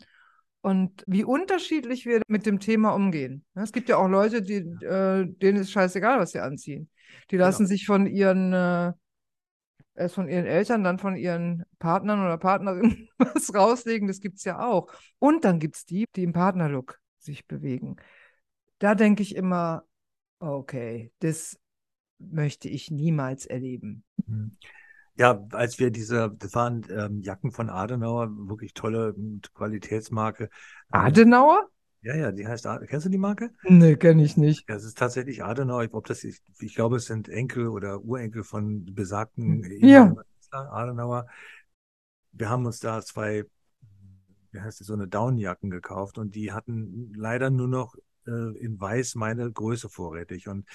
[0.61, 3.45] und wie unterschiedlich wir mit dem Thema umgehen.
[3.55, 6.89] Ne, Es gibt ja auch Leute, die, äh, denen ist scheißegal, was sie anziehen.
[7.31, 7.69] Die lassen Genau.
[7.69, 8.93] sich von ihren, äh,
[9.95, 14.09] erst von ihren Eltern, dann von ihren Partnern oder Partnerinnen was rauslegen.
[14.09, 14.89] Das gibt es ja auch.
[15.19, 17.97] Und dann gibt es die, die im Partnerlook sich bewegen.
[18.79, 19.85] Da denke ich immer,
[20.41, 21.59] Okay, das
[22.19, 24.05] möchte ich niemals erleben.
[25.19, 30.45] Ja, als wir diese, das waren ähm, Jacken von Adenauer, wirklich tolle ähm, Qualitätsmarke.
[30.45, 30.49] Äh,
[30.97, 31.69] Adenauer?
[32.03, 33.51] Ja, ja, die heißt, kennst du die Marke?
[33.65, 34.69] Nee, kenne ich nicht.
[34.69, 35.83] Ja, es ist tatsächlich Adenauer.
[35.85, 40.05] Ich, ob das ist, ich glaube, es sind Enkel oder Urenkel von besagten Ja.
[40.05, 41.27] ehemaligen Kanzler Adenauer.
[42.33, 43.45] Wir haben uns da zwei,
[44.53, 48.81] wie heißt es, so eine Downjacken gekauft und die hatten leider nur noch äh, in
[48.81, 50.49] weiß meine Größe vorrätig.
[50.49, 50.67] Und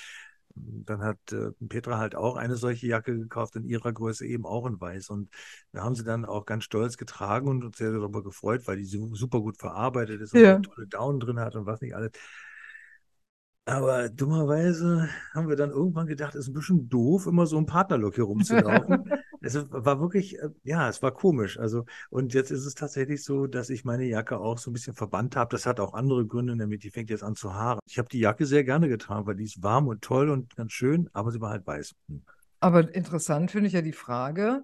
[0.55, 4.65] dann hat äh, Petra halt auch eine solche Jacke gekauft, in ihrer Größe eben auch
[4.67, 5.09] in weiß.
[5.09, 5.29] Und
[5.71, 8.85] wir haben sie dann auch ganz stolz getragen und uns sehr darüber gefreut, weil die
[8.85, 10.61] su- super gut verarbeitet ist und Ja.
[10.63, 12.11] tolle Daunen drin hat und was nicht alles.
[13.65, 17.65] Aber dummerweise haben wir dann irgendwann gedacht, es ist ein bisschen doof, immer so im
[17.65, 19.05] Partnerlook hier rumzulaufen.
[19.43, 21.59] es war wirklich, äh, ja, es war komisch.
[21.59, 24.95] Also, und jetzt ist es tatsächlich so, dass ich meine Jacke auch so ein bisschen
[24.95, 25.51] verbannt habe.
[25.55, 27.79] Das hat auch andere Gründe, nämlich die fängt jetzt an zu haaren.
[27.87, 30.71] Ich habe die Jacke sehr gerne getragen, weil die ist warm und toll und ganz
[30.73, 31.93] schön, aber sie war halt weiß.
[32.09, 32.23] Hm.
[32.59, 34.63] Aber interessant finde ich ja die Frage,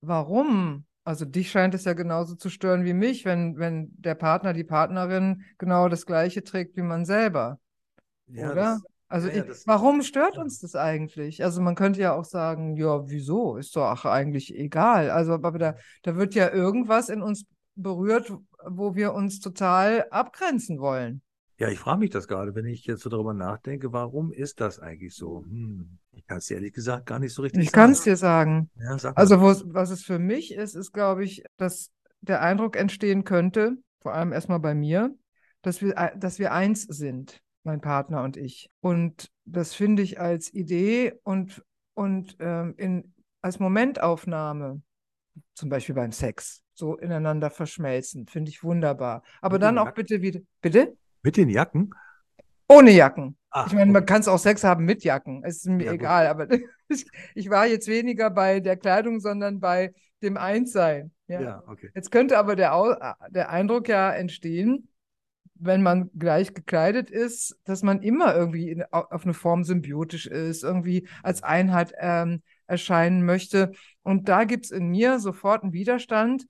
[0.00, 0.84] warum?
[1.04, 4.64] Also dich scheint es ja genauso zu stören wie mich, wenn, wenn der Partner, die
[4.64, 7.58] Partnerin genau das Gleiche trägt wie man selber,
[8.26, 8.56] Ja, oder?
[8.56, 11.42] das, Also ja, ich, warum stört uns das eigentlich?
[11.42, 13.56] Also man könnte ja auch sagen, ja, wieso?
[13.56, 15.10] Ist doch eigentlich egal.
[15.10, 17.44] Also, aber da, da wird ja irgendwas in uns
[17.74, 18.32] berührt,
[18.66, 21.22] wo wir uns total abgrenzen wollen.
[21.58, 24.78] ja, ich frage mich das gerade, wenn ich jetzt so darüber nachdenke, warum ist das
[24.78, 25.42] eigentlich so?
[25.44, 28.02] Hm, ich kann es dir ehrlich gesagt gar nicht so richtig Ich kann es sagen.
[28.02, 28.70] dir sagen.
[28.76, 29.16] Ja, sag.
[29.16, 31.90] Also, was es für mich ist, ist, glaube ich, dass
[32.20, 35.16] der Eindruck entstehen könnte, vor allem erstmal bei mir,
[35.62, 38.70] dass wir, ei- dass wir eins sind, mein Partner und ich.
[38.80, 41.62] Und das finde ich als Idee und,
[41.94, 44.82] und ähm, in, als Momentaufnahme,
[45.54, 49.22] zum Beispiel beim Sex, so ineinander verschmelzen, finde ich wunderbar.
[49.42, 49.94] Aber Mit dann auch Jacken?
[49.94, 50.96] bitte wieder, bitte?
[51.22, 51.94] Mit den Jacken?
[52.68, 53.36] Ohne Jacken.
[53.50, 55.42] Ah, Ich meine, man kann es auch Sex haben mit Jacken.
[55.44, 56.00] Es ist mir Ja, gut.
[56.00, 56.48] egal, aber
[56.88, 61.12] ich, ich war jetzt weniger bei der Kleidung, sondern bei dem Einssein.
[61.28, 61.40] Ja.
[61.42, 61.90] Ja, okay.
[61.94, 62.94] Jetzt könnte aber der, Au
[63.30, 64.88] der Eindruck ja entstehen,
[65.60, 70.26] wenn man gleich gekleidet ist, dass man immer irgendwie in, au- auf eine Form symbiotisch
[70.26, 73.72] ist, irgendwie als Einheit ähm, erscheinen möchte.
[74.02, 76.46] Und da gibt es in mir sofort einen Widerstand.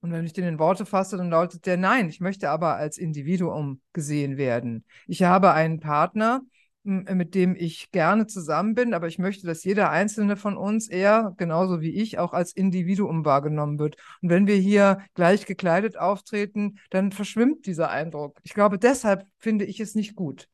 [0.00, 2.98] Und wenn ich den in Worte fasse, dann lautet der Nein, ich möchte aber als
[2.98, 4.84] Individuum gesehen werden.
[5.08, 6.40] Ich habe einen Partner,
[6.88, 11.34] mit dem ich gerne zusammen bin, aber ich möchte, dass jeder einzelne von uns, er
[11.36, 13.96] genauso wie ich, auch als Individuum wahrgenommen wird.
[14.22, 18.40] Und wenn wir hier gleich gekleidet auftreten, dann verschwimmt dieser Eindruck.
[18.42, 20.48] Ich glaube, deshalb finde ich es nicht gut.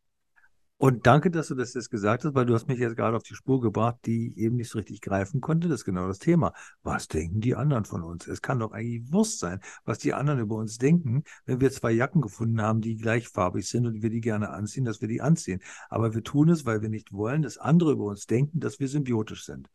[0.85, 3.23] Und danke, dass du das jetzt gesagt hast, weil du hast mich jetzt gerade auf
[3.23, 5.67] die Spur gebracht, die ich eben nicht so richtig greifen konnte.
[5.67, 6.53] Das ist genau das Thema.
[6.83, 8.27] Was denken die anderen von uns?
[8.27, 11.91] Es kann doch eigentlich Wurst sein, was die anderen über uns denken, wenn wir zwei
[11.91, 15.63] Jacken gefunden haben, die gleichfarbig sind und wir die gerne anziehen, dass wir die anziehen.
[15.89, 18.89] Aber wir tun es, weil wir nicht wollen, dass andere über uns denken, dass wir
[18.89, 19.71] symbiotisch sind.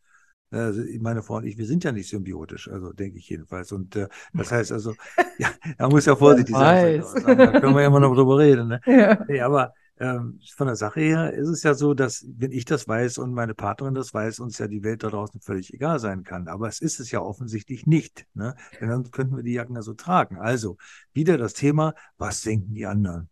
[0.52, 3.72] Also meine Frau und ich, wir sind ja nicht symbiotisch, also denke ich jedenfalls.
[3.72, 4.94] Und äh, das heißt also,
[5.40, 7.04] ja, da muss ja vorsichtig sein.
[7.26, 8.68] Da können wir ja immer noch drüber reden.
[8.68, 8.82] Ne?
[8.86, 9.26] Ja.
[9.28, 12.88] Nee, aber ähm, von der Sache her ist es ja so, dass wenn ich das
[12.88, 16.24] weiß und meine Partnerin das weiß, uns ja die Welt da draußen völlig egal sein
[16.24, 16.48] kann.
[16.48, 18.26] Aber es ist es ja offensichtlich nicht.
[18.34, 18.56] Ne?
[18.80, 20.38] Denn dann könnten wir die Jacken ja so tragen.
[20.38, 20.78] Also
[21.14, 23.30] wieder das Thema, was denken die anderen?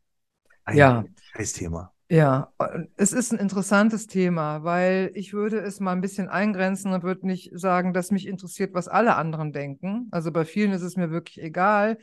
[0.65, 1.05] Ein Ja.
[1.33, 1.93] Scheißthema.
[2.09, 6.93] Ja, und es ist ein interessantes Thema, weil ich würde es mal ein bisschen eingrenzen
[6.93, 10.07] und würde nicht sagen, dass mich interessiert, was alle anderen denken.
[10.11, 11.97] Also bei vielen ist es mir wirklich egal.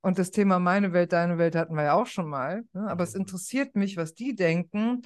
[0.00, 2.64] Und das Thema meine Welt, deine Welt hatten wir ja auch schon mal.
[2.72, 2.88] Ne?
[2.88, 5.02] Aber es interessiert mich, was die denken,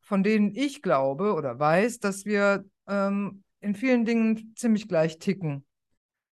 [0.00, 5.64] von denen ich glaube oder weiß, dass wir ähm, in vielen Dingen ziemlich gleich ticken.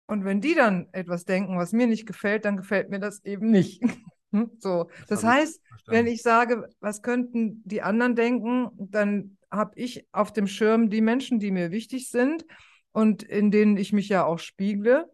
[0.07, 3.51] Und wenn die dann etwas denken, was mir nicht gefällt, dann gefällt mir das eben
[3.51, 3.83] nicht.
[4.33, 4.49] Hm?
[4.61, 6.07] So, das ich heißt, wenn verstanden.
[6.07, 11.41] ich sage, was könnten die anderen denken, dann habe ich auf dem Schirm die Menschen,
[11.41, 12.47] die mir wichtig sind
[12.93, 15.11] und in denen ich mich ja auch spiegle.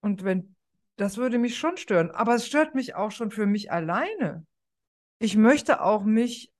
[0.00, 0.56] Und wenn,
[0.96, 2.10] das würde mich schon stören.
[2.10, 4.46] Aber es stört mich auch schon für mich alleine.
[5.18, 6.52] Ich möchte auch mich,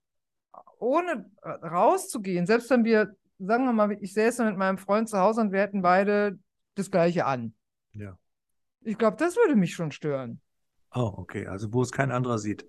[0.79, 5.17] ohne äh, rauszugehen, selbst wenn wir, sagen wir mal, ich säße mit meinem Freund zu
[5.19, 6.39] Hause und wir hätten beide
[6.75, 7.53] das Gleiche an.
[7.91, 8.17] Ja.
[8.81, 10.41] Ich glaube, das würde mich schon stören.
[10.93, 11.47] Oh, okay.
[11.47, 12.65] Also wo es kein anderer sieht.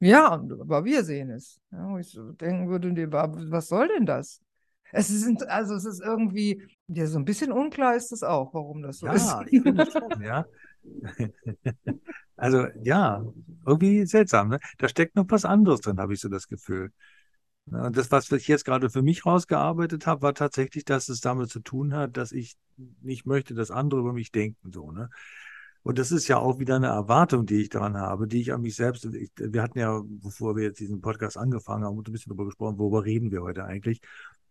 [0.00, 1.60] Ja, aber wir sehen es.
[1.72, 4.40] Ja, wo ich so denken würde, was soll denn das?
[4.92, 8.82] Es sind, also es ist irgendwie, ja, so ein bisschen unklar ist es auch, warum
[8.82, 9.26] das so ist.
[9.28, 10.46] Ja, ich finde schon, ja.
[12.36, 13.24] Also ja,
[13.66, 14.60] irgendwie seltsam, ne?
[14.78, 16.92] Da steckt noch was anderes drin, habe ich so das Gefühl.
[17.66, 21.20] Ja, Und das, was ich jetzt gerade für mich rausgearbeitet habe, war tatsächlich, dass es
[21.20, 22.56] damit zu tun hat, dass ich
[23.02, 25.10] nicht möchte, dass andere über mich denken, so, ne?
[25.82, 28.60] Und das ist ja auch wieder eine Erwartung, die ich daran habe, die ich an
[28.60, 32.30] mich selbst, ich, wir hatten ja, bevor wir jetzt diesen Podcast angefangen haben, ein bisschen
[32.30, 34.00] darüber gesprochen, worüber reden wir heute eigentlich.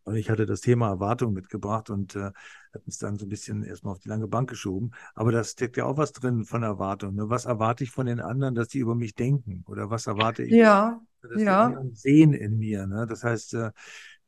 [0.07, 2.31] Und ich hatte das Thema Erwartung mitgebracht und äh,
[2.73, 4.91] hat es dann so ein bisschen erstmal auf die lange Bank geschoben.
[5.15, 7.15] Aber da steckt ja auch was drin von Erwartung.
[7.15, 7.29] Ne?
[7.29, 9.65] Was erwarte ich von den anderen, dass die über mich denken?
[9.67, 11.77] Oder was erwarte ich, Ja, dass ja.
[11.83, 12.87] die sehen in mir?
[12.87, 13.05] Ne?
[13.05, 13.71] Das heißt, äh,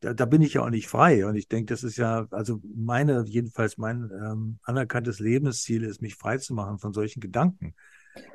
[0.02, 1.26] da, da bin ich ja auch nicht frei.
[1.26, 6.16] Und ich denke, das ist ja, also meine, jedenfalls mein ähm, anerkanntes Lebensziel ist, mich
[6.16, 7.74] frei zu machen von solchen Gedanken.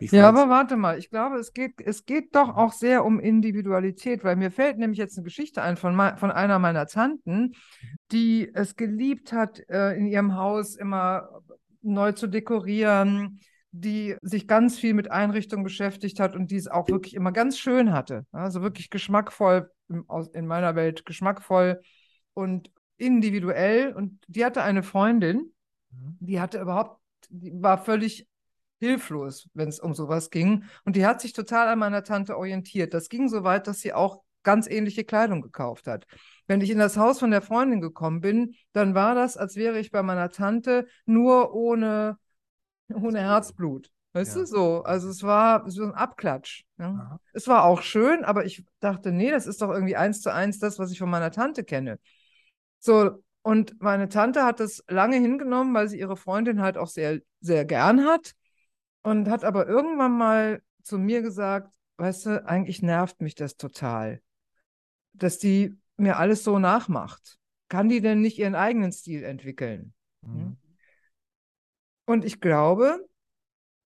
[0.01, 4.25] Ja, aber warte mal, ich glaube, es geht, es geht doch auch sehr um Individualität,
[4.25, 7.53] weil mir fällt nämlich jetzt eine Geschichte ein von, von einer meiner Tanten,
[8.13, 11.29] die es geliebt hat, äh, in ihrem Haus immer
[11.83, 13.41] neu zu dekorieren,
[13.73, 17.59] die sich ganz viel mit Einrichtung beschäftigt hat und die es auch wirklich immer ganz
[17.59, 18.25] schön hatte.
[18.33, 19.71] Also wirklich geschmackvoll,
[20.33, 21.81] in meiner Welt geschmackvoll
[22.35, 23.93] und individuell.
[23.93, 25.51] Und die hatte eine Freundin,
[25.95, 26.17] Mhm.
[26.21, 28.27] die hatte überhaupt, die war völlig
[28.85, 30.65] hilflos, wenn es um sowas ging.
[30.85, 32.95] Und die hat sich total an meiner Tante orientiert.
[32.95, 36.07] Das ging so weit, dass sie auch ganz ähnliche Kleidung gekauft hat.
[36.47, 39.79] Wenn ich in das Haus von der Freundin gekommen bin, dann war das, als wäre
[39.79, 42.19] ich bei meiner Tante nur ohne,
[42.93, 43.91] ohne Herzblut.
[44.13, 44.43] Weißt Ja.
[44.43, 44.83] du, so.
[44.85, 46.65] Also es war so ein Abklatsch.
[46.79, 47.19] Ja.
[47.33, 50.59] Es war auch schön, aber ich dachte, nee, das ist doch irgendwie eins zu eins
[50.59, 51.99] das, was ich von meiner Tante kenne.
[52.79, 57.21] So, und meine Tante hat das lange hingenommen, weil sie ihre Freundin halt auch sehr,
[57.41, 58.35] sehr gern hat
[59.05, 64.21] und hat aber irgendwann mal zu mir gesagt, weißt du, eigentlich nervt mich das total,
[65.13, 67.39] dass die mir alles so nachmacht.
[67.69, 69.95] Kann die denn nicht ihren eigenen Stil entwickeln?
[70.23, 70.57] Mhm.
[72.07, 73.07] Und ich glaube,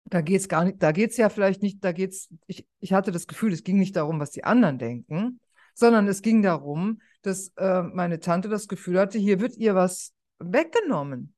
[0.05, 2.93] da geht es gar nicht, da geht es ja vielleicht nicht, da geht's, ich, ich
[2.93, 5.39] hatte das Gefühl, es ging nicht darum, was die anderen denken,
[5.73, 10.13] sondern es ging darum, dass äh, meine Tante das Gefühl hatte, hier wird ihr was
[10.39, 11.33] weggenommen.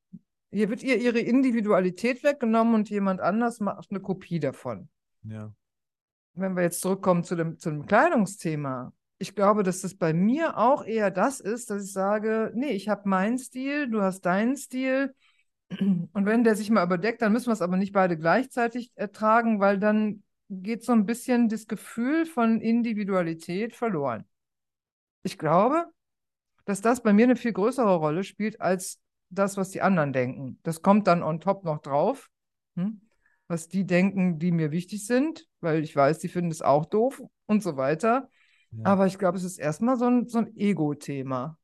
[0.51, 4.89] Hier wird ihr ihre Individualität weggenommen und jemand anders macht eine Kopie davon.
[5.23, 5.53] Ja.
[6.33, 10.57] Wenn wir jetzt zurückkommen zu dem, zu dem Kleidungsthema, ich glaube, dass das bei mir
[10.57, 14.57] auch eher das ist, dass ich sage, nee, ich habe meinen Stil, du hast deinen
[14.57, 15.13] Stil.
[15.79, 19.59] Und wenn der sich mal überdeckt, dann müssen wir es aber nicht beide gleichzeitig ertragen,
[19.59, 24.25] weil dann geht so ein bisschen das Gefühl von Individualität verloren.
[25.23, 25.85] Ich glaube,
[26.65, 29.00] dass das bei mir eine viel größere Rolle spielt als
[29.31, 30.59] das, was die anderen denken.
[30.63, 32.29] Das kommt dann on top noch drauf,
[32.75, 33.01] hm?
[33.47, 37.21] was die denken, die mir wichtig sind, weil ich weiß, die finden es auch doof
[37.45, 38.29] und so weiter.
[38.71, 38.85] Ja.
[38.85, 41.57] Aber ich glaube, es ist erstmal so ein, so ein Ego-Thema.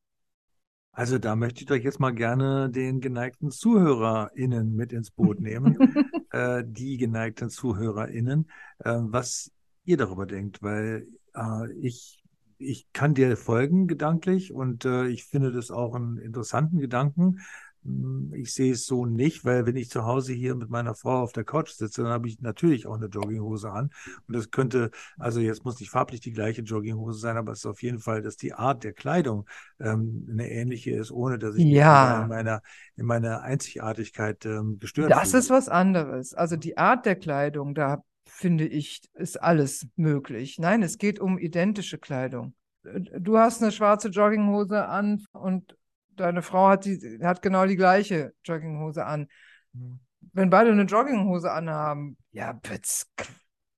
[0.91, 5.77] Also da möchte ich doch jetzt mal gerne den geneigten ZuhörerInnen mit ins Boot nehmen,
[6.32, 8.49] äh, die geneigten ZuhörerInnen,
[8.80, 9.51] äh, was
[9.86, 12.16] ihr darüber denkt, weil äh, ich,
[12.60, 17.39] ich kann dir folgen gedanklich und äh, ich finde das auch einen interessanten Gedanken.
[17.84, 21.22] Hm, Ich sehe es so nicht, weil wenn ich zu Hause hier mit meiner Frau
[21.22, 23.89] auf der Couch sitze, dann habe ich natürlich auch eine Jogginghose an.
[24.28, 27.65] Und das könnte, also jetzt muss nicht farblich die gleiche Jogginghose sein, aber es ist
[27.65, 29.48] auf jeden Fall, dass die Art der Kleidung
[29.80, 32.17] ähm, eine ähnliche ist, ohne dass ich mich Ja.
[32.17, 32.62] in meiner,
[32.96, 35.34] in meiner Einzigartigkeit ähm, gestört Das fühle.
[35.34, 36.34] ist was anderes.
[36.34, 38.04] Also die Art der Kleidung, da
[38.38, 40.60] finde ich, ist alles möglich.
[40.60, 42.54] Nein, es geht um identische Kleidung.
[42.84, 45.76] Du hast eine schwarze Jogginghose an und
[46.15, 49.28] deine Frau hat, die, hat genau die gleiche Jogginghose an.
[49.73, 50.00] Hm.
[50.34, 53.08] Wenn beide eine Jogginghose anhaben, ja, pütz,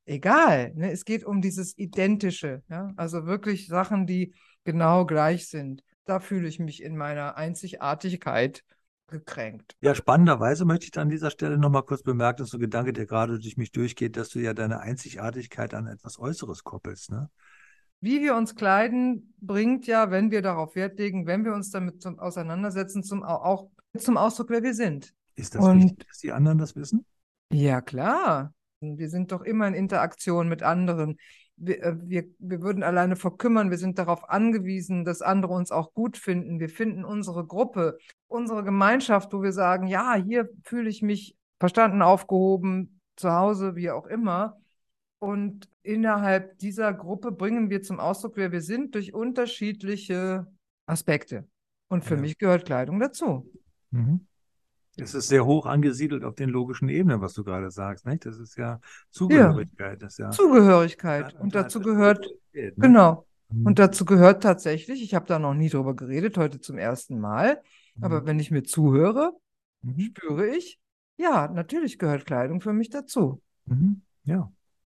[0.06, 0.74] egal.
[0.76, 0.92] Ne?
[0.92, 2.62] Es geht um dieses Identische.
[2.70, 2.92] Ja?
[2.98, 4.34] Also wirklich Sachen, die
[4.66, 5.84] genau gleich sind.
[6.04, 8.64] Da fühle ich mich in meiner Einzigartigkeit
[9.10, 9.76] gekränkt.
[9.82, 13.06] Ja, spannenderweise möchte ich an dieser Stelle nochmal kurz bemerken, dass so ein Gedanke, der
[13.06, 17.30] gerade durch mich durchgeht, dass du ja deine Einzigartigkeit an etwas Äußeres koppelst, ne?
[18.02, 22.02] Wie wir uns kleiden, bringt ja, wenn wir darauf Wert legen, wenn wir uns damit
[22.02, 25.14] zum, auseinandersetzen, zum, au- auch zum Ausdruck, wer wir sind.
[25.36, 27.06] Ist das Und- wichtig, dass die anderen das wissen?
[27.52, 28.54] Ja, klar.
[28.80, 31.18] Wir sind doch immer in Interaktion mit anderen.
[31.62, 33.70] Wir, äh, wir, wir würden alleine verkümmern.
[33.70, 36.60] Wir sind darauf angewiesen, dass andere uns auch gut finden.
[36.60, 42.02] Wir finden unsere Gruppe, unsere Gemeinschaft, wo wir sagen, ja, hier fühle ich mich verstanden,
[42.02, 44.58] aufgehoben, zu Hause, wie auch immer.
[45.20, 50.48] Und innerhalb dieser Gruppe bringen wir zum Ausdruck, wer wir sind, durch unterschiedliche
[50.86, 51.46] Aspekte.
[51.90, 52.22] Und für Ja.
[52.22, 53.52] mich gehört Kleidung dazu.
[53.92, 54.26] Mhm.
[55.02, 58.26] Es ist sehr hoch angesiedelt auf den logischen Ebenen, was du gerade sagst, nicht?
[58.26, 58.80] Das ist ja
[59.12, 61.34] Zugehörigkeit, das ist ja Zugehörigkeit.
[61.34, 62.74] Ja, Und da- dazu gehört, ne?
[62.78, 63.26] genau.
[63.50, 63.66] Mhm.
[63.68, 67.62] Und dazu gehört tatsächlich, ich habe da noch nie drüber geredet, heute zum ersten Mal,
[68.02, 68.26] aber Mhm.
[68.28, 69.34] wenn ich mir zuhöre,
[69.82, 70.00] Mhm.
[70.00, 70.80] spüre ich,
[71.18, 73.42] ja, natürlich gehört Kleidung für mich dazu.
[73.66, 74.02] Mhm.
[74.24, 74.52] Ja.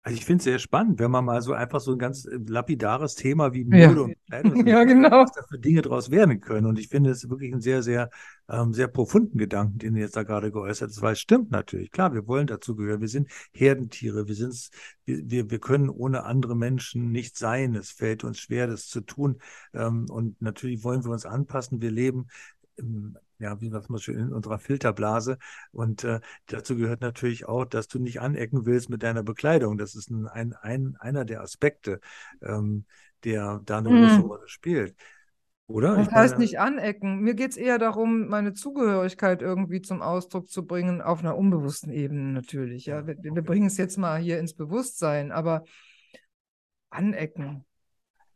[0.07, 2.39] Also ich finde es sehr spannend, wenn man mal so einfach so ein ganz äh,
[2.47, 3.89] lapidares Thema wie Ja.
[3.89, 5.23] Mode und Kleidung, Ja, genau.
[5.23, 6.67] was da für Dinge draus werden können.
[6.67, 8.11] Und ich finde es wirklich einen sehr, sehr,
[8.51, 11.91] ähm, sehr profunden Gedanken, den du jetzt da gerade geäußert hast, weil es stimmt natürlich.
[11.91, 13.01] Klar, wir wollen dazugehören.
[13.01, 14.29] Wir sind Herdentiere.
[14.29, 14.69] Wir sind,
[15.07, 17.75] wir, wir, wir können ohne andere Menschen nicht sein.
[17.75, 19.39] Es fällt uns schwer, das zu tun.
[19.73, 21.81] Ähm, und natürlich wollen wir uns anpassen.
[21.81, 22.27] Wir leben
[22.77, 25.39] im, ja, wie man schön, in unserer Filterblase.
[25.73, 29.79] Und äh, dazu gehört natürlich auch, dass du nicht anecken willst mit deiner Bekleidung.
[29.79, 32.01] Das ist ein, ein, ein, einer der Aspekte,
[32.43, 32.87] ähm,
[33.25, 34.23] der da eine große Mhm.
[34.23, 34.97] Rolle spielt.
[35.67, 35.99] Oder?
[35.99, 37.21] Das Ich heißt nicht anecken.
[37.21, 41.93] Mir geht es eher darum, meine Zugehörigkeit irgendwie zum Ausdruck zu bringen, auf einer unbewussten
[41.93, 42.87] Ebene natürlich.
[42.87, 43.43] Ja, wir, wir okay.
[43.43, 45.65] bringen es jetzt mal hier ins Bewusstsein, aber
[46.91, 47.65] anecken.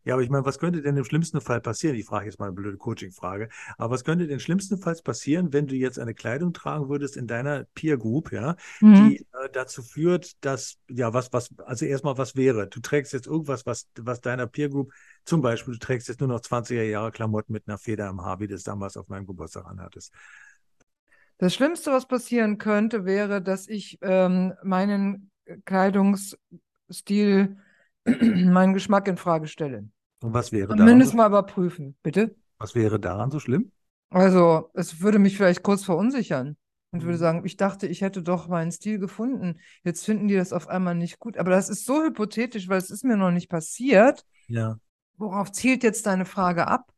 [0.05, 1.97] Ja, aber ich meine, was könnte denn im schlimmsten Fall passieren?
[1.97, 3.49] Ich frage jetzt mal eine blöde Coaching-Frage.
[3.77, 7.65] Aber was könnte denn schlimmstenfalls passieren, wenn du jetzt eine Kleidung tragen würdest in deiner
[7.75, 8.99] Peer Group, ja, Mhm.
[8.99, 12.69] die äh, dazu führt, dass, ja, was, was, also erstmal, was wäre?
[12.69, 14.93] Du trägst jetzt irgendwas, was, was deiner Peer Group,
[15.25, 18.41] zum Beispiel, du trägst jetzt nur noch 20er Jahre Klamotten mit einer Feder im Haar,
[18.41, 20.13] wie du es damals auf meinem Geburtstag anhattest.
[21.39, 25.31] Das Schlimmste, was passieren könnte, wäre, dass ich ähm, meinen
[25.65, 27.57] Kleidungsstil,
[28.07, 29.89] meinen Geschmack in Frage stelle.
[30.21, 32.37] Und was wäre daran Zumindest so, mal überprüfen, bitte.
[32.59, 33.73] was wäre daran so schlimm?
[34.11, 36.57] Also, es würde mich vielleicht kurz verunsichern
[36.93, 37.19] und würde Mhm.
[37.19, 39.61] sagen, ich dachte, ich hätte doch meinen Stil gefunden.
[39.85, 41.37] Jetzt finden die das auf einmal nicht gut.
[41.37, 44.25] Aber das ist so hypothetisch, weil es ist mir noch nicht passiert.
[44.49, 44.79] Ja.
[45.19, 46.93] Worauf zielt jetzt deine Frage ab?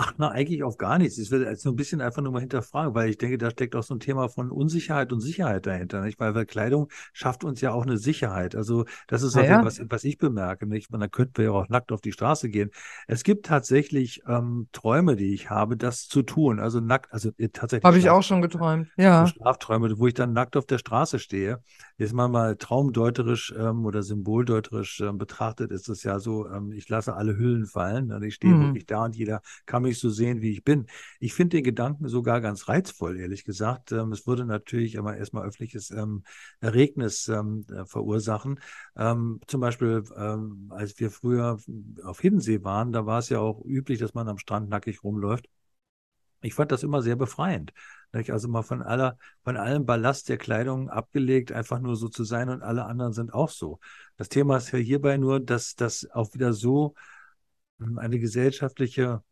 [0.00, 1.18] Ach, na, eigentlich auf gar nichts.
[1.18, 3.74] Ich will jetzt nur ein bisschen einfach nur mal hinterfragen, weil ich denke, da steckt
[3.74, 6.20] auch so ein Thema von Unsicherheit und Sicherheit dahinter, nicht?
[6.20, 8.54] Weil, weil Kleidung schafft uns ja auch eine Sicherheit.
[8.54, 9.64] Also, das ist auch ja.
[9.64, 10.92] was, was ich bemerke, nicht?
[10.92, 12.70] Man, da könnten wir ja auch nackt auf die Straße gehen.
[13.08, 16.60] Es gibt tatsächlich ähm, Träume, die ich habe, das zu tun.
[16.60, 17.84] Also nackt, also äh, tatsächlich.
[17.84, 18.86] Habe ich auch schon geträumt.
[18.96, 19.26] Ja.
[19.26, 21.58] Schlafträume, wo ich dann nackt auf der Straße stehe.
[21.96, 26.88] Jetzt mal mal traumdeuterisch ähm, oder symboldeuterisch ähm, betrachtet, ist es ja so, ähm, ich
[26.88, 28.12] lasse alle Hüllen fallen.
[28.12, 28.60] Und ich stehe Mhm.
[28.60, 30.86] wirklich da und jeder kann mich so sehen, wie ich bin.
[31.20, 33.92] Ich finde den Gedanken sogar ganz reizvoll, ehrlich gesagt.
[33.92, 36.22] Ähm, es würde natürlich aber erstmal öffentliches ähm,
[36.60, 38.60] Erregnis ähm, äh, verursachen.
[38.96, 41.58] Ähm, zum Beispiel, ähm, als wir früher
[42.04, 45.48] auf Hiddensee waren, da war es ja auch üblich, dass man am Strand nackig rumläuft.
[46.40, 47.72] Ich fand das immer sehr befreiend.
[48.12, 52.48] Also mal von aller, von allem Ballast der Kleidung abgelegt, einfach nur so zu sein
[52.48, 53.80] und alle anderen sind auch so.
[54.16, 56.94] Das Thema ist ja hierbei nur, dass das auch wieder so
[57.78, 59.22] hm, eine gesellschaftliche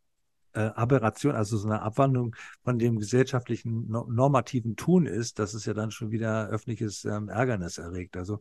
[0.57, 2.35] äh, Aberration, also so eine Abwandlung
[2.65, 7.29] von dem gesellschaftlichen no normativen Tun ist, dass es ja dann schon wieder öffentliches ähm,
[7.29, 8.17] Ärgernis erregt.
[8.17, 8.41] Also,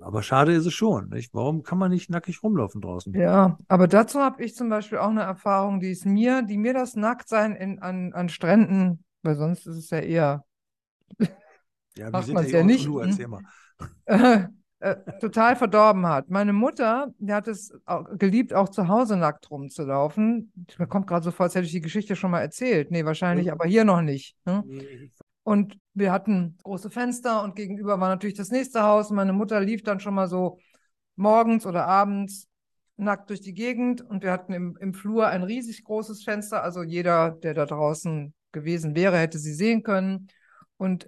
[0.00, 1.08] aber schade ist es schon.
[1.10, 1.32] Nicht?
[1.32, 3.14] Warum kann man nicht nackig rumlaufen draußen?
[3.14, 6.74] Ja, aber dazu habe ich zum Beispiel auch eine Erfahrung, die ist mir, die mir
[6.74, 10.44] das Nacktsein in, an, an Stränden, weil sonst ist es ja eher
[11.96, 13.10] Ja, wir Macht sind ja ja nicht, Tulu, hm?
[13.10, 13.42] erzähl mal.
[14.82, 16.28] äh, äh, total verdorben hat.
[16.28, 20.52] Meine Mutter, die hat es auch geliebt, auch zu Hause nackt rumzulaufen.
[20.76, 22.90] Mir kommt gerade so vor, als hätte ich die Geschichte schon mal erzählt.
[22.90, 23.52] Nee, wahrscheinlich Ja.
[23.52, 24.34] aber hier noch nicht.
[24.44, 24.64] Ne?
[24.66, 25.12] Nee,
[25.44, 29.10] Und wir hatten große Fenster und gegenüber war natürlich das nächste Haus.
[29.10, 30.58] Meine Mutter lief dann schon mal so
[31.14, 32.48] morgens oder abends
[32.96, 36.62] nackt durch die Gegend und wir hatten im, im Flur ein riesig großes Fenster.
[36.64, 40.26] Also jeder, der da draußen gewesen wäre, hätte sie sehen können.
[40.76, 41.06] Und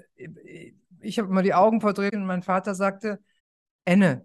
[1.01, 3.19] ich habe immer die Augen verdreht und mein Vater sagte,
[3.85, 4.25] Enne,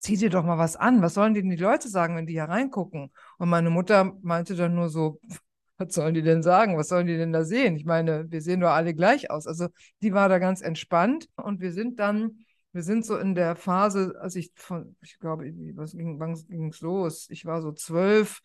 [0.00, 1.02] zieh dir doch mal was an.
[1.02, 3.12] Was sollen denn die Leute sagen, wenn die hier reingucken?
[3.38, 5.20] Und meine Mutter meinte dann nur so,
[5.78, 6.76] was sollen die denn sagen?
[6.76, 7.76] Was sollen die denn da sehen?
[7.76, 9.46] Ich meine, wir sehen doch alle gleich aus.
[9.46, 9.68] Also
[10.02, 14.14] die war da ganz entspannt und wir sind dann, wir sind so in der Phase,
[14.20, 15.44] als ich von, ich glaube,
[15.74, 17.28] was ging, wann ging es los?
[17.30, 18.40] Ich war so zwölf,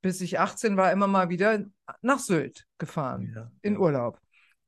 [0.00, 1.64] bis ich 18 war, immer mal wieder
[2.02, 3.78] nach Sylt gefahren, Ja, in.
[3.78, 4.20] Urlaub.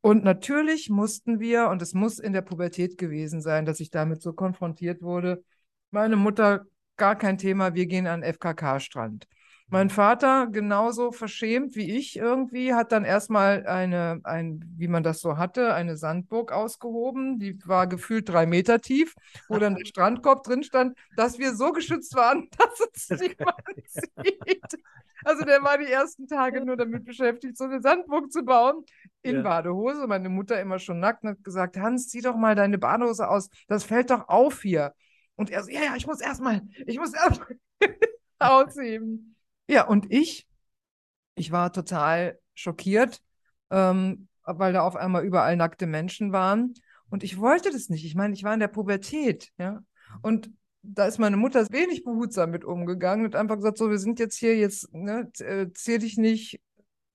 [0.02, 4.22] Und natürlich mussten wir, und es muss in der Pubertät gewesen sein, dass ich damit
[4.22, 5.44] so konfrontiert wurde,
[5.90, 6.64] meine Mutter,
[6.96, 9.26] gar kein Thema, wir gehen an FKK-Strand.
[9.72, 15.20] Mein Vater, genauso verschämt wie ich irgendwie, hat dann erstmal eine, ein, wie man das
[15.20, 17.38] so hatte, eine Sandburg ausgehoben.
[17.38, 19.14] Die war gefühlt drei Meter tief,
[19.48, 24.82] wo dann der Strandkorb drin stand, dass wir so geschützt waren, dass uns niemand sieht.
[25.24, 28.84] Also der war die ersten Tage nur damit beschäftigt, so eine Sandburg zu bauen
[29.22, 29.42] in Ja.
[29.42, 30.06] Badehose.
[30.08, 33.48] Meine Mutter immer schon nackt und hat gesagt, Hans, zieh doch mal deine Badehose aus.
[33.68, 34.94] Das fällt doch auf hier.
[35.36, 37.56] Und er so, ja, ja, ich muss erstmal, ich muss erstmal
[38.38, 39.36] ausheben.
[39.70, 40.48] Ja, und ich,
[41.36, 43.22] ich war total schockiert,
[43.70, 46.74] ähm, weil da auf einmal überall nackte Menschen waren.
[47.08, 48.04] Und ich wollte das nicht.
[48.04, 49.80] Ich meine, ich war in der Pubertät, ja.
[50.22, 50.50] Und
[50.82, 54.36] da ist meine Mutter wenig behutsam mit umgegangen und einfach gesagt, so, wir sind jetzt
[54.38, 56.60] hier, jetzt, ne, äh, zieh dich nicht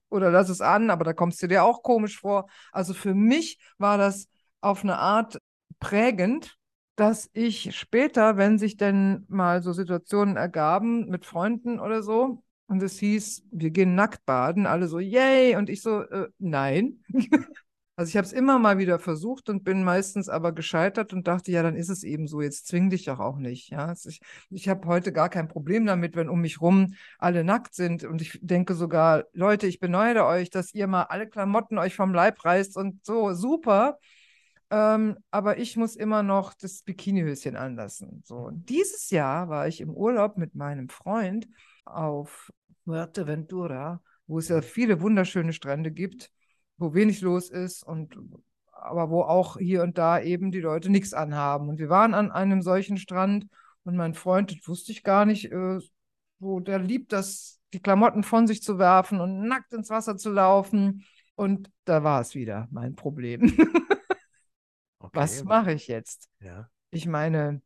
[0.09, 2.47] oder lass es an, aber da kommst du dir auch komisch vor.
[2.71, 4.29] Also für mich war das
[4.61, 5.41] auf eine Art
[5.79, 6.57] prägend,
[6.95, 12.81] dass ich später, wenn sich denn mal so Situationen ergaben mit Freunden oder so, und
[12.81, 16.99] es hieß, wir gehen nackt baden, alle so, yay, und ich so, äh, nein.
[17.95, 21.51] also ich habe es immer mal wieder versucht und bin meistens aber gescheitert und dachte,
[21.51, 23.69] ja, dann ist es eben so, jetzt zwing dich doch auch nicht.
[23.69, 23.85] Ja?
[23.85, 27.75] Also ich, ich habe heute gar kein Problem damit, wenn um mich rum alle nackt
[27.75, 31.95] sind und ich denke sogar, Leute, ich beneide euch, dass ihr mal alle Klamotten euch
[31.95, 33.99] vom Leib reißt und so, super.
[34.71, 38.23] Ähm, aber ich muss immer noch das Bikinihöschen anlassen.
[38.25, 41.47] So, und dieses Jahr war ich im Urlaub mit meinem Freund
[41.85, 42.51] auf
[42.83, 46.31] Fuerteventura, wo es ja viele wunderschöne Strände gibt,
[46.77, 48.17] wo wenig los ist und
[48.71, 51.69] aber wo auch hier und da eben die Leute nichts anhaben.
[51.69, 53.47] Und wir waren an einem solchen Strand
[53.83, 55.79] und mein Freund, das wusste ich gar nicht, äh,
[56.39, 60.31] wo der liebt das, die Klamotten von sich zu werfen und nackt ins Wasser zu
[60.31, 61.05] laufen.
[61.35, 63.41] Und da war es wieder mein Problem.
[64.99, 66.29] okay, Was mache ich jetzt?
[66.39, 66.69] Ja.
[66.91, 67.61] Ich meine,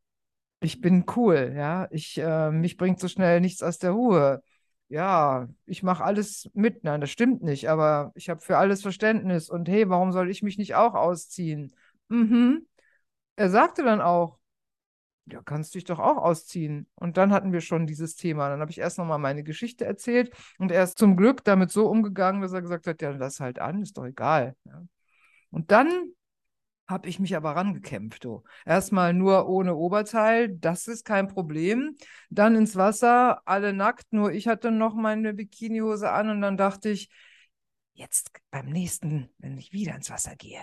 [0.60, 1.88] ich bin cool, ja.
[1.90, 4.42] Ich, äh, mich bringt so schnell nichts aus der Ruhe.
[4.88, 6.84] Ja, ich mache alles mit.
[6.84, 9.48] Nein, das stimmt nicht, aber ich habe für alles Verständnis.
[9.48, 11.74] Und hey, warum soll ich mich nicht auch ausziehen?
[12.08, 12.66] Mhm.
[13.36, 14.38] Er sagte dann auch,
[15.26, 16.88] ja, kannst dich doch auch ausziehen.
[16.94, 18.48] Und dann hatten wir schon dieses Thema.
[18.48, 21.88] Dann habe ich erst nochmal meine Geschichte erzählt und er ist zum Glück damit so
[21.88, 24.56] umgegangen, dass er gesagt hat, ja, lass halt an, ist doch egal.
[24.64, 24.82] Ja.
[25.50, 26.12] Und dann
[26.90, 28.26] habe ich mich aber rangekämpft.
[28.26, 28.44] Oh.
[28.66, 31.96] Erstmal nur ohne Oberteil, das ist kein Problem.
[32.28, 36.90] Dann ins Wasser, alle nackt, nur ich hatte noch meine Bikinihose an und dann dachte
[36.90, 37.10] ich,
[37.94, 40.62] jetzt beim nächsten, wenn ich wieder ins Wasser gehe.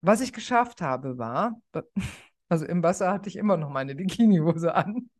[0.00, 1.60] Was ich geschafft habe, war,
[2.48, 5.10] also im Wasser hatte ich immer noch meine Bikinihose an.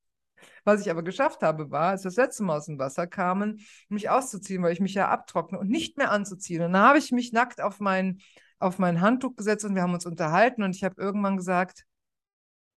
[0.64, 3.60] Was ich aber geschafft habe, war, als wir das letzte Mal aus dem Wasser kamen,
[3.88, 6.62] mich auszuziehen, weil ich mich ja abtrockne und nicht mehr anzuziehen.
[6.62, 8.20] Und dann habe ich mich nackt auf meinen
[8.64, 11.84] auf mein Handtuch gesetzt und wir haben uns unterhalten und ich habe irgendwann gesagt,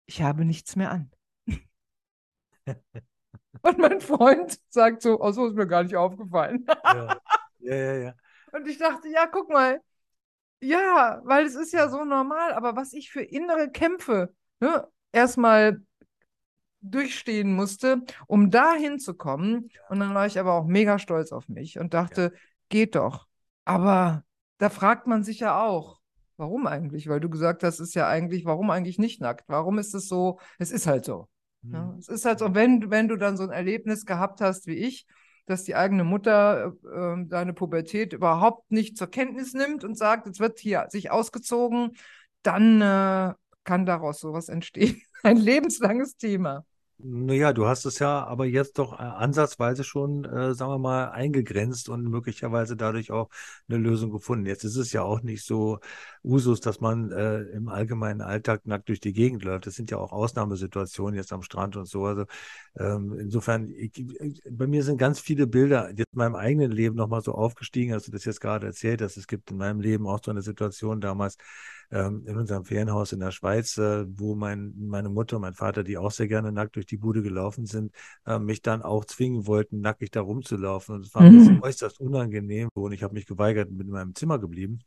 [0.05, 1.11] ich habe nichts mehr an.
[3.61, 6.65] und mein Freund sagt so, oh, so ist mir gar nicht aufgefallen.
[6.83, 7.17] ja.
[7.59, 8.13] ja, ja, ja.
[8.53, 9.81] Und ich dachte, ja, guck mal,
[10.61, 15.81] ja, weil es ist ja so normal, aber was ich für innere Kämpfe ne, erstmal
[16.81, 19.69] durchstehen musste, um da hinzukommen.
[19.89, 22.39] Und dann war ich aber auch mega stolz auf mich und dachte, ja.
[22.69, 23.27] geht doch.
[23.65, 24.23] Aber
[24.57, 25.99] da fragt man sich ja auch,
[26.37, 27.07] warum eigentlich?
[27.07, 29.45] Weil du gesagt hast, ist ja eigentlich, warum eigentlich nicht nackt?
[29.47, 30.39] Warum ist es so?
[30.59, 31.27] Es ist halt so.
[31.61, 31.73] Mhm.
[31.73, 34.75] Ja, es ist halt so, wenn, wenn du dann so ein Erlebnis gehabt hast wie
[34.75, 35.05] ich,
[35.45, 40.39] dass die eigene Mutter äh, deine Pubertät überhaupt nicht zur Kenntnis nimmt und sagt, jetzt
[40.39, 41.93] wird hier sich ausgezogen,
[42.43, 43.33] dann äh,
[43.63, 45.01] kann daraus sowas entstehen.
[45.23, 46.65] Ein lebenslanges Thema.
[46.99, 51.09] Naja, du hast es ja aber jetzt doch äh, ansatzweise schon, äh, sagen wir mal,
[51.11, 53.29] eingegrenzt und möglicherweise dadurch auch
[53.69, 54.47] eine Lösung gefunden.
[54.47, 55.77] Jetzt ist es ja auch nicht so
[56.23, 59.67] Usus, dass man äh, im allgemeinen Alltag nackt durch die Gegend läuft.
[59.67, 62.03] Das sind ja auch Ausnahmesituationen jetzt am Strand und so.
[62.05, 62.25] Also
[62.79, 63.91] ähm, insofern, ich,
[64.49, 68.05] bei mir sind ganz viele Bilder jetzt in meinem eigenen Leben nochmal so aufgestiegen, als
[68.05, 69.17] du das jetzt gerade erzählt hast.
[69.17, 71.37] Es gibt in meinem Leben auch so eine Situation damals,
[71.91, 75.83] ähm, in unserem Ferienhaus in der Schweiz, äh, wo mein, meine Mutter und mein Vater,
[75.83, 77.93] die auch sehr gerne nackt durch die Bude gelaufen sind,
[78.25, 80.95] äh, mich dann auch zwingen wollten, nackig da rumzulaufen.
[80.95, 81.61] Und es war mhm.
[81.61, 84.79] äußerst unangenehm und ich habe mich geweigert, bin in meinem Zimmer geblieben,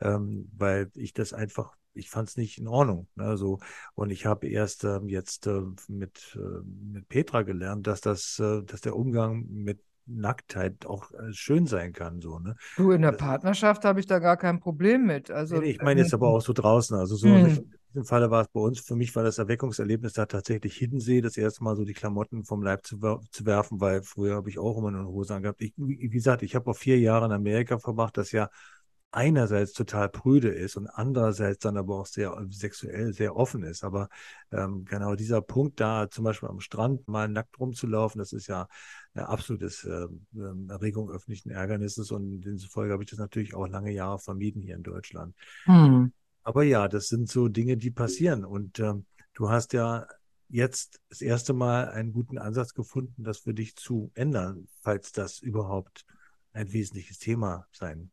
[0.00, 3.08] ähm, weil ich das einfach ich fand es nicht in Ordnung.
[3.16, 3.58] Ne, so.
[3.94, 8.62] Und ich habe erst ähm, jetzt äh, mit, äh, mit Petra gelernt, dass das, äh,
[8.62, 12.20] dass der Umgang mit Nacktheit auch äh, schön sein kann.
[12.20, 12.56] So, ne?
[12.76, 15.30] Du, in der Partnerschaft habe ich da gar kein Problem mit.
[15.30, 16.96] Also, nee, ich meine jetzt aber auch so draußen.
[16.96, 17.36] Also so hm.
[17.36, 21.20] in diesem Falle war es bei uns, für mich war das Erweckungserlebnis da tatsächlich Hiddensee,
[21.20, 22.98] das erste Mal so die Klamotten vom Leib zu,
[23.30, 25.60] zu werfen, weil früher habe ich auch immer eine Hose angehabt.
[25.62, 28.48] Ich, wie gesagt, ich habe auch vier Jahre in Amerika verbracht, das ja
[29.10, 33.82] einerseits total prüde ist und andererseits dann aber auch sehr sexuell sehr offen ist.
[33.82, 34.08] Aber
[34.52, 38.68] ähm, genau dieser Punkt da, zum Beispiel am Strand mal nackt rumzulaufen, das ist ja
[39.14, 40.06] ein absolutes äh,
[40.68, 44.82] Erregung öffentlichen Ärgernisses und demzufolge habe ich das natürlich auch lange Jahre vermieden hier in
[44.82, 45.34] Deutschland.
[45.64, 46.12] Hm.
[46.42, 50.06] Aber ja, das sind so Dinge, die passieren und ähm, du hast ja
[50.50, 55.40] jetzt das erste Mal einen guten Ansatz gefunden, das für dich zu ändern, falls das
[55.40, 56.04] überhaupt
[56.52, 58.10] ein wesentliches Thema sein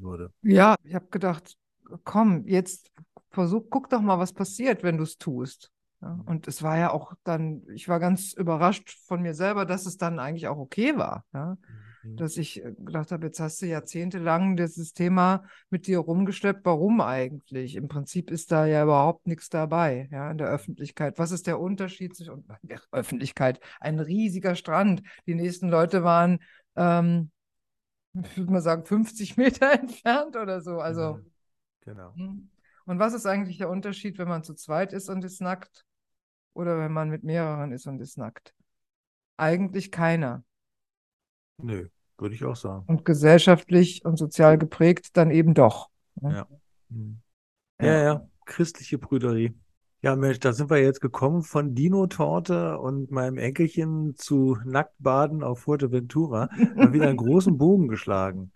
[0.00, 0.32] würde.
[0.42, 1.56] Ja, ich habe gedacht,
[2.04, 2.90] komm, jetzt
[3.30, 5.70] versuch, guck doch mal, was passiert, wenn du es tust.
[6.00, 9.86] Ja, und es war ja auch dann, ich war ganz überrascht von mir selber, dass
[9.86, 11.24] es dann eigentlich auch okay war.
[11.32, 11.56] Ja?
[12.02, 12.16] Mhm.
[12.16, 16.64] Dass ich äh, gedacht habe, jetzt hast du jahrzehntelang dieses Thema mit dir rumgeschleppt.
[16.64, 17.76] Warum eigentlich?
[17.76, 21.18] Im Prinzip ist da ja überhaupt nichts dabei, ja, in der Öffentlichkeit.
[21.18, 23.60] Was ist der Unterschied zwischen der Öffentlichkeit?
[23.80, 25.02] Ein riesiger Strand.
[25.26, 26.40] Die nächsten Leute waren
[26.76, 27.30] ähm,
[28.14, 30.80] ich würde mal sagen, 50 Meter entfernt oder so.
[30.80, 31.20] Also,
[31.80, 32.14] genau.
[32.14, 32.48] Hm.
[32.86, 35.86] Und was ist eigentlich der Unterschied, wenn man zu zweit ist und ist nackt
[36.52, 38.54] oder wenn man mit mehreren ist und ist nackt?
[39.36, 40.44] Eigentlich keiner.
[41.58, 41.88] Nö,
[42.18, 42.84] würde ich auch sagen.
[42.86, 45.90] Und gesellschaftlich und sozial geprägt dann eben doch.
[46.20, 46.34] ne?
[46.34, 46.48] Ja.
[46.90, 47.20] Hm.
[47.80, 49.54] Ja, ja, christliche Brüderie.
[50.04, 55.60] Ja, Mensch, da sind wir jetzt gekommen von Dino-Torte und meinem Enkelchen zu Nacktbaden auf
[55.60, 56.50] Fuerteventura.
[56.74, 58.52] Mal wieder einen großen Bogen geschlagen.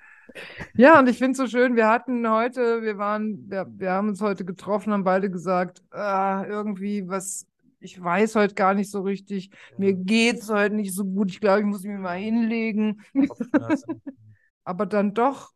[0.75, 4.11] Ja, und ich finde es so schön, wir hatten heute, wir waren, wir, wir haben
[4.11, 7.47] uns heute getroffen, haben beide gesagt, ah, irgendwie was,
[7.81, 11.61] ich weiß heute gar nicht so richtig, mir geht's heute nicht so gut, ich glaube,
[11.61, 13.01] ich muss mich mal hinlegen.
[14.65, 15.53] Aber dann doch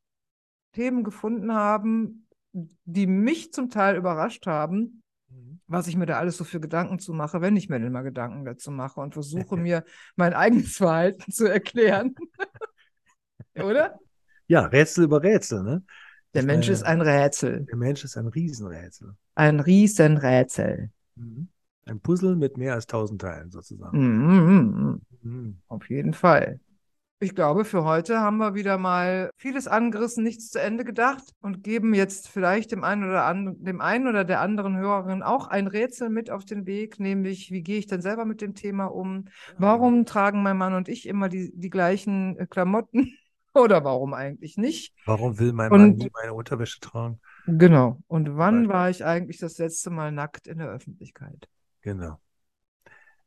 [0.72, 5.01] Themen gefunden haben, die mich zum Teil überrascht haben.
[5.72, 8.02] Was ich mir da alles so für Gedanken zu mache, wenn ich mir denn mal
[8.02, 9.84] Gedanken dazu mache und versuche mir
[10.16, 12.14] mein eigenes Verhalten zu erklären.
[13.56, 13.98] Oder?
[14.46, 15.82] Ja, Rätsel über Rätsel, ne?
[16.34, 17.66] Der Mensch meine, ist ein Rätsel.
[17.66, 19.14] Der Mensch ist ein Riesenrätsel.
[19.34, 20.90] Ein Riesenrätsel.
[21.16, 21.48] Mhm.
[21.84, 23.98] Ein Puzzle mit mehr als tausend Teilen sozusagen.
[23.98, 25.58] Mhm, Mhm.
[25.68, 26.60] auf jeden Fall.
[27.22, 31.62] Ich glaube, für heute haben wir wieder mal vieles angerissen, nichts zu Ende gedacht und
[31.62, 35.68] geben jetzt vielleicht dem einen oder anderen, dem einen oder der anderen Hörerin auch ein
[35.68, 39.26] Rätsel mit auf den Weg, nämlich wie gehe ich denn selber mit dem Thema um?
[39.56, 43.16] Warum tragen mein Mann und ich immer die, die gleichen äh, Klamotten?
[43.54, 44.92] Oder warum eigentlich nicht?
[45.06, 47.20] Warum will mein Und- Mann nie meine Unterwäsche tragen?
[47.46, 48.00] Genau.
[48.08, 48.68] Und wann Beispiel.
[48.74, 51.48] war ich eigentlich das letzte Mal nackt in der Öffentlichkeit?
[51.82, 52.18] Genau.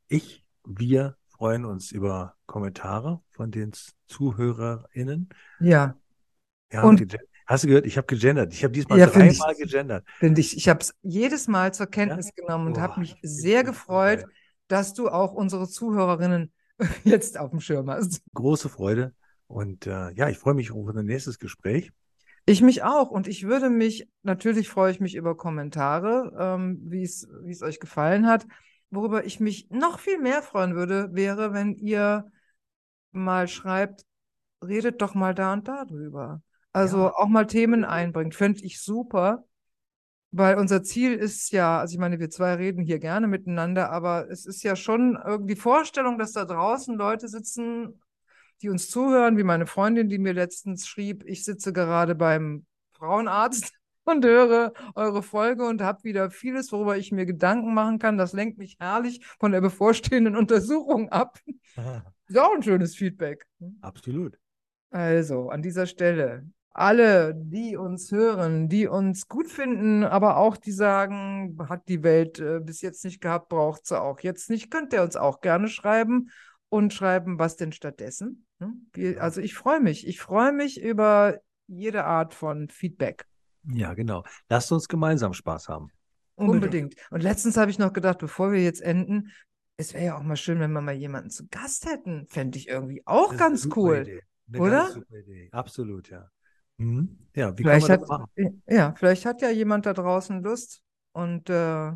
[0.09, 3.71] Ich, wir freuen uns über Kommentare von den
[4.07, 5.29] ZuhörerInnen.
[5.59, 5.95] Ja,
[6.73, 7.17] haben Und-
[7.47, 7.85] Hast du gehört?
[7.85, 8.53] Ich habe gegendert.
[8.53, 10.03] Ich habe diesmal Ja, find ich- dreimal gegendert.
[10.17, 10.57] finde ich.
[10.57, 14.29] Ich habe es jedes Mal zur Kenntnis genommen und habe mich sehr gefreut, geil.
[14.67, 16.51] dass du auch unsere Zuhörerinnen
[17.03, 18.23] jetzt auf dem Schirm hast.
[18.33, 19.13] Große Freude.
[19.45, 21.91] Und äh, ja, ich freue mich auf unser nächstes Gespräch.
[22.47, 23.11] Ich mich auch.
[23.11, 27.27] Und ich würde mich, natürlich freue ich mich über Kommentare, ähm, wie es
[27.61, 28.47] euch gefallen hat.
[28.91, 32.31] Worüber ich mich noch viel mehr freuen würde, wäre, wenn ihr
[33.11, 34.05] mal schreibt,
[34.63, 36.41] redet doch mal da und da drüber.
[36.73, 37.13] Also Ja.
[37.15, 38.35] auch mal Themen einbringt.
[38.35, 39.45] Fände ich super.
[40.31, 44.29] Weil unser Ziel ist ja, also ich meine, wir zwei reden hier gerne miteinander, aber
[44.29, 48.01] es ist ja schon irgendwie die Vorstellung, dass da draußen Leute sitzen,
[48.61, 53.71] die uns zuhören, wie meine Freundin, die mir letztens schrieb, ich sitze gerade beim Frauenarzt
[54.05, 58.17] und höre eure Folge und habe wieder vieles, worüber ich mir Gedanken machen kann.
[58.17, 61.39] Das lenkt mich herrlich von der bevorstehenden Untersuchung ab.
[62.27, 63.45] Ist auch ein schönes Feedback.
[63.81, 64.37] Absolut.
[64.89, 70.71] Also an dieser Stelle, alle, die uns hören, die uns gut finden, aber auch die
[70.71, 74.93] sagen, hat die Welt äh, bis jetzt nicht gehabt, braucht sie auch jetzt nicht, könnt
[74.93, 76.29] ihr uns auch gerne schreiben
[76.69, 78.45] und schreiben, was denn stattdessen.
[78.59, 78.73] Ne?
[78.93, 80.07] Wir, also ich freue mich.
[80.07, 83.25] Ich freue mich über jede Art von Feedback.
[83.67, 84.23] Ja, genau.
[84.49, 85.89] Lasst uns gemeinsam Spaß haben.
[86.35, 86.95] Unbedingt.
[87.11, 89.31] Und letztens habe ich noch gedacht, bevor wir jetzt enden,
[89.77, 92.27] es wäre ja auch mal schön, wenn wir mal jemanden zu Gast hätten.
[92.27, 94.01] Fände ich irgendwie auch Das ist eine ganz super cool.
[94.01, 94.21] Idee.
[94.47, 94.77] Eine oder?
[94.83, 95.49] ganz super Idee.
[95.51, 96.29] Absolut, ja.
[96.77, 97.17] Mhm.
[97.35, 98.63] Ja, wie Vielleicht kann man hat, das machen?
[98.67, 100.81] ja, vielleicht hat ja jemand da draußen Lust
[101.13, 101.91] und äh,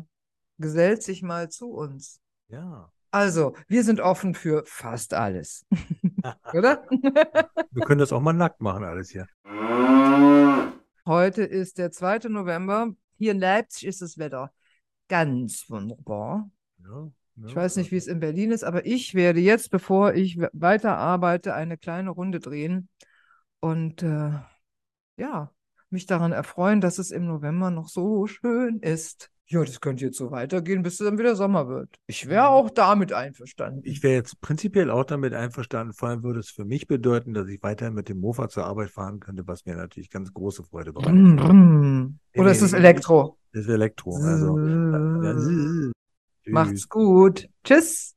[0.58, 2.20] gesellt sich mal zu uns.
[2.48, 2.90] Ja.
[3.12, 5.66] Also, wir sind offen für fast alles.
[6.54, 6.86] Oder?
[7.72, 9.26] Wir können das auch mal nackt machen, alles hier.
[11.10, 12.28] Heute ist der 2.
[12.28, 12.94] November.
[13.18, 14.52] Hier in Leipzig ist das Wetter
[15.08, 16.48] ganz wunderbar.
[16.84, 17.10] Ja,
[17.48, 20.50] Ich weiß nicht, wie es in Berlin ist, aber ich werde jetzt, bevor ich we-
[20.52, 22.88] weiterarbeite, eine kleine Runde drehen
[23.58, 24.30] und äh,
[25.16, 25.52] ja,
[25.90, 29.32] mich daran erfreuen, dass es im November noch so schön ist.
[29.52, 31.98] Ja, das könnte jetzt so weitergehen, bis es dann wieder Sommer wird.
[32.06, 33.80] Ich wäre auch damit einverstanden.
[33.82, 37.48] Ich wäre jetzt prinzipiell auch damit einverstanden, vor allem würde es für mich bedeuten, dass
[37.48, 40.92] ich weiterhin mit dem Mofa zur Arbeit fahren könnte, was mir natürlich ganz große Freude
[40.92, 41.36] bereitet.
[41.36, 42.20] Brumm.
[42.32, 43.38] Nee, Oder nee, ist es Elektro?
[43.52, 44.14] Das ist Elektro.
[44.14, 44.56] Also,
[46.46, 47.48] Macht's gut.
[47.64, 48.14] Tschüss.